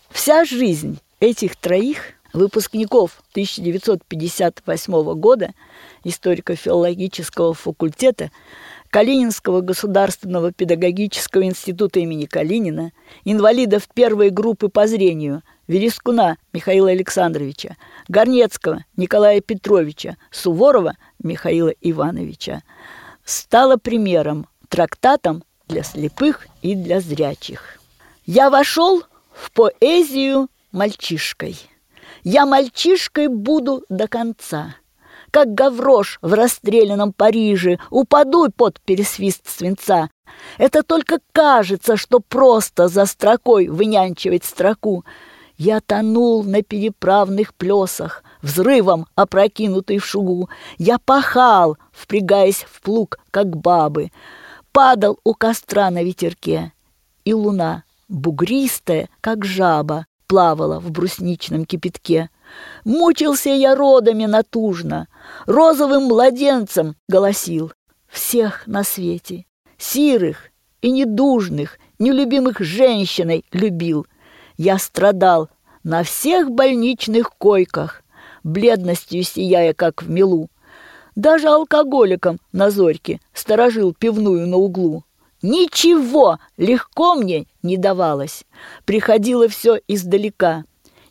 Вся 0.10 0.44
жизнь 0.44 1.00
этих 1.22 1.56
троих 1.56 2.17
выпускников 2.38 3.22
1958 3.32 5.14
года 5.16 5.54
историко-филологического 6.04 7.54
факультета 7.54 8.32
Калининского 8.90 9.62
государственного 9.62 10.54
педагогического 10.54 11.44
института 11.44 12.00
имени 12.00 12.26
Калинина, 12.26 12.94
инвалидов 13.26 13.90
первой 13.94 14.30
группы 14.30 14.70
по 14.70 14.88
зрению 14.88 15.42
Верескуна 15.68 16.38
Михаила 16.54 16.92
Александровича, 16.92 17.76
Горнецкого 18.08 18.86
Николая 18.96 19.42
Петровича, 19.42 20.16
Суворова 20.32 20.96
Михаила 21.22 21.74
Ивановича, 21.82 22.62
стало 23.26 23.76
примером, 23.76 24.48
трактатом 24.70 25.44
для 25.68 25.84
слепых 25.84 26.48
и 26.62 26.76
для 26.76 27.02
зрячих. 27.02 27.80
Я 28.26 28.50
вошел 28.50 29.04
в 29.34 29.52
поэзию 29.52 30.48
мальчишкой. 30.72 31.58
Я 32.30 32.46
мальчишкой 32.46 33.30
буду 33.30 33.86
до 33.88 34.10
конца– 34.10 34.76
как 35.32 35.54
гаврош 35.54 36.20
в 36.22 36.34
расстрелянном 36.34 37.14
Париже, 37.14 37.80
упаду 37.90 38.50
под 38.52 38.82
пересвист 38.82 39.48
свинца. 39.48 40.10
Это 40.58 40.84
только 40.84 41.20
кажется, 41.32 41.96
что 41.96 42.20
просто 42.20 42.90
за 42.90 43.06
строкой 43.06 43.68
вынянчивать 43.68 44.44
строку. 44.44 45.06
Я 45.58 45.80
тонул 45.80 46.44
на 46.44 46.64
переправных 46.64 47.54
плесах, 47.54 48.24
взрывом 48.42 49.08
опрокинутый 49.16 50.00
в 50.00 50.06
шугу. 50.06 50.50
Я 50.78 51.00
пахал, 51.00 51.78
впрягаясь 51.92 52.66
в 52.70 52.82
плуг, 52.82 53.20
как 53.32 53.56
бабы. 53.56 54.12
Падал 54.74 55.18
у 55.24 55.34
костра 55.34 55.90
на 55.92 56.04
ветерке. 56.04 56.74
И 57.24 57.34
луна, 57.34 57.84
бугристая, 58.10 59.08
как 59.22 59.46
жаба, 59.46 60.08
плавала 60.28 60.80
в 60.80 60.92
брусничном 60.92 61.66
кипятке. 61.66 62.30
Мучился 62.86 63.50
я 63.50 63.76
родами 63.76 64.26
натужно, 64.26 65.08
розовым 65.46 66.04
младенцем 66.04 66.96
голосил. 67.08 67.72
Всех 68.08 68.68
на 68.68 68.84
свете, 68.84 69.46
сирых 69.78 70.50
и 70.82 70.92
недужных, 70.92 71.80
нелюбимых 72.00 72.60
женщиной 72.60 73.46
любил. 73.52 74.08
Я 74.58 74.78
страдал 74.78 75.50
на 75.84 76.04
всех 76.04 76.52
больничных 76.52 77.32
койках, 77.38 78.04
бледностью 78.44 79.24
сияя, 79.24 79.74
как 79.74 80.04
в 80.04 80.10
милу. 80.10 80.50
Даже 81.16 81.48
алкоголиком 81.48 82.40
на 82.52 82.70
зорьке 82.70 83.20
сторожил 83.34 83.94
пивную 83.94 84.48
на 84.48 84.58
углу. 84.58 85.04
Ничего 85.50 86.40
легко 86.58 87.16
мне 87.16 87.48
не 87.64 87.78
давалось. 87.78 88.44
Приходило 88.84 89.48
все 89.48 89.80
издалека. 89.88 90.66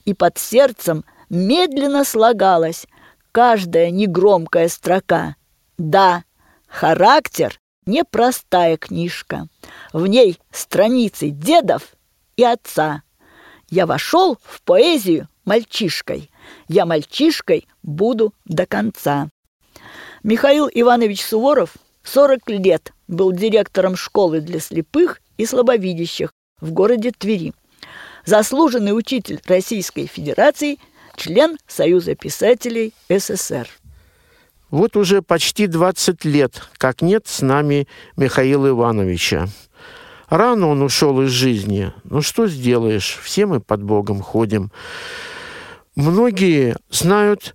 И 0.04 0.12
под 0.12 0.36
сердцем 0.36 1.06
медленно 1.30 2.04
слагалась 2.04 2.86
каждая 3.32 3.90
негромкая 3.90 4.68
строка. 4.68 5.36
Да, 5.78 6.24
характер– 6.68 7.58
непростая 7.86 8.76
книжка. 8.76 9.48
В 9.94 10.06
ней 10.06 10.38
страницы 10.50 11.30
дедов 11.30 11.94
и 12.36 12.44
отца. 12.44 13.04
Я 13.70 13.86
вошел 13.86 14.36
в 14.42 14.60
поэзию 14.60 15.30
мальчишкой. 15.46 16.30
Я 16.68 16.84
мальчишкой 16.84 17.66
буду 17.82 18.34
до 18.44 18.66
конца. 18.66 19.30
Михаил 20.22 20.68
Иванович 20.70 21.24
Суворов 21.24 21.72
40 22.02 22.50
лет 22.50 22.92
был 23.08 23.32
директором 23.32 23.96
школы 23.96 24.40
для 24.40 24.60
слепых 24.60 25.20
и 25.36 25.46
слабовидящих 25.46 26.32
в 26.60 26.72
городе 26.72 27.12
Твери. 27.16 27.52
Заслуженный 28.24 28.96
учитель 28.96 29.40
Российской 29.46 30.06
Федерации– 30.06 30.78
член 31.16 31.58
Союза 31.66 32.14
писателей 32.14 32.92
СССР. 33.08 33.68
Вот 34.70 34.96
уже 34.96 35.22
почти 35.22 35.66
20 35.66 36.24
лет, 36.24 36.62
как 36.76 37.02
нет 37.02 37.26
с 37.26 37.40
нами 37.40 37.88
Михаила 38.16 38.68
Ивановича. 38.68 39.48
Рано 40.28 40.68
он 40.68 40.82
ушел 40.82 41.22
из 41.22 41.30
жизни. 41.30 41.92
Ну 42.04 42.20
что 42.20 42.48
сделаешь, 42.48 43.18
все 43.22 43.46
мы 43.46 43.60
под 43.60 43.82
Богом 43.82 44.20
ходим. 44.20 44.72
Многие 45.94 46.76
знают 46.90 47.54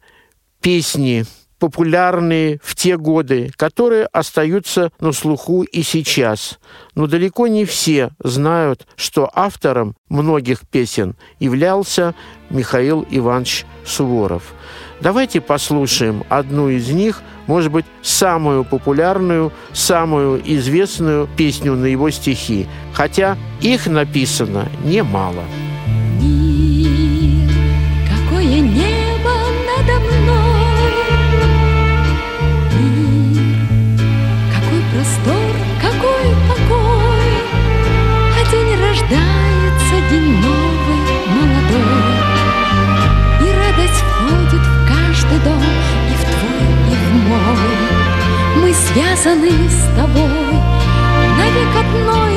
песни 0.61 1.25
популярные 1.61 2.59
в 2.63 2.73
те 2.73 2.97
годы, 2.97 3.51
которые 3.55 4.07
остаются 4.07 4.91
на 4.99 5.11
слуху 5.11 5.61
и 5.61 5.83
сейчас. 5.83 6.59
Но 6.95 7.05
далеко 7.05 7.45
не 7.45 7.65
все 7.65 8.09
знают, 8.17 8.87
что 8.95 9.29
автором 9.31 9.95
многих 10.09 10.61
песен 10.67 11.15
являлся 11.39 12.15
Михаил 12.49 13.05
Иванович 13.11 13.65
Суворов. 13.85 14.55
Давайте 15.01 15.39
послушаем 15.39 16.23
одну 16.29 16.69
из 16.69 16.89
них, 16.89 17.21
может 17.45 17.71
быть, 17.71 17.85
самую 18.01 18.65
популярную, 18.65 19.53
самую 19.71 20.41
известную 20.43 21.29
песню 21.37 21.75
на 21.75 21.85
его 21.85 22.09
стихи, 22.09 22.67
хотя 22.91 23.37
их 23.61 23.85
написано 23.85 24.67
немало. 24.83 25.43
Мир, 25.43 25.70
связаны 48.93 49.51
с 49.69 49.95
тобой. 49.95 50.59
Навек 51.37 51.75
одной 51.79 52.30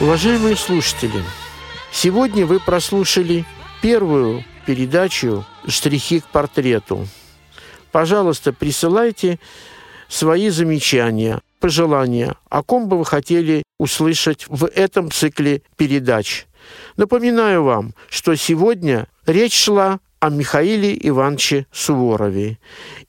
Уважаемые 0.00 0.56
слушатели, 0.56 1.22
сегодня 1.92 2.46
вы 2.46 2.60
прослушали 2.60 3.44
первую 3.82 4.44
передачу 4.66 5.44
«Штрихи 5.66 6.20
к 6.20 6.26
портрету». 6.26 7.06
Пожалуйста, 7.92 8.52
присылайте 8.52 9.40
свои 10.08 10.48
замечания, 10.48 11.40
пожелания, 11.60 12.34
о 12.48 12.62
ком 12.62 12.88
бы 12.88 12.98
вы 12.98 13.04
хотели 13.04 13.62
услышать 13.78 14.46
в 14.48 14.66
этом 14.66 15.10
цикле 15.10 15.62
передач. 15.76 16.46
Напоминаю 16.96 17.62
вам, 17.62 17.94
что 18.08 18.34
сегодня 18.34 19.06
речь 19.26 19.54
шла 19.54 20.00
о 20.18 20.28
Михаиле 20.28 20.96
Ивановиче 21.08 21.66
Суворове. 21.72 22.58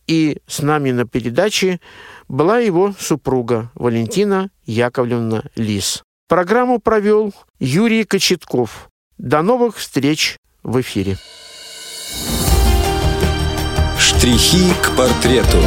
И 0.07 0.37
с 0.47 0.61
нами 0.61 0.91
на 0.91 1.05
передаче 1.05 1.79
была 2.27 2.59
его 2.59 2.93
супруга 2.97 3.71
Валентина 3.75 4.49
Яковлевна 4.65 5.43
Лис. 5.55 6.03
Программу 6.29 6.79
провел 6.79 7.33
Юрий 7.59 8.05
Кочетков. 8.05 8.89
До 9.17 9.41
новых 9.41 9.77
встреч 9.77 10.37
в 10.63 10.79
эфире. 10.79 11.17
Штрихи 13.99 14.73
к 14.81 14.95
портрету. 14.95 15.57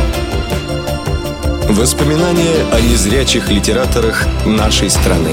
Воспоминания 1.69 2.67
о 2.73 2.81
незрячих 2.81 3.51
литераторах 3.51 4.27
нашей 4.45 4.91
страны. 4.91 5.31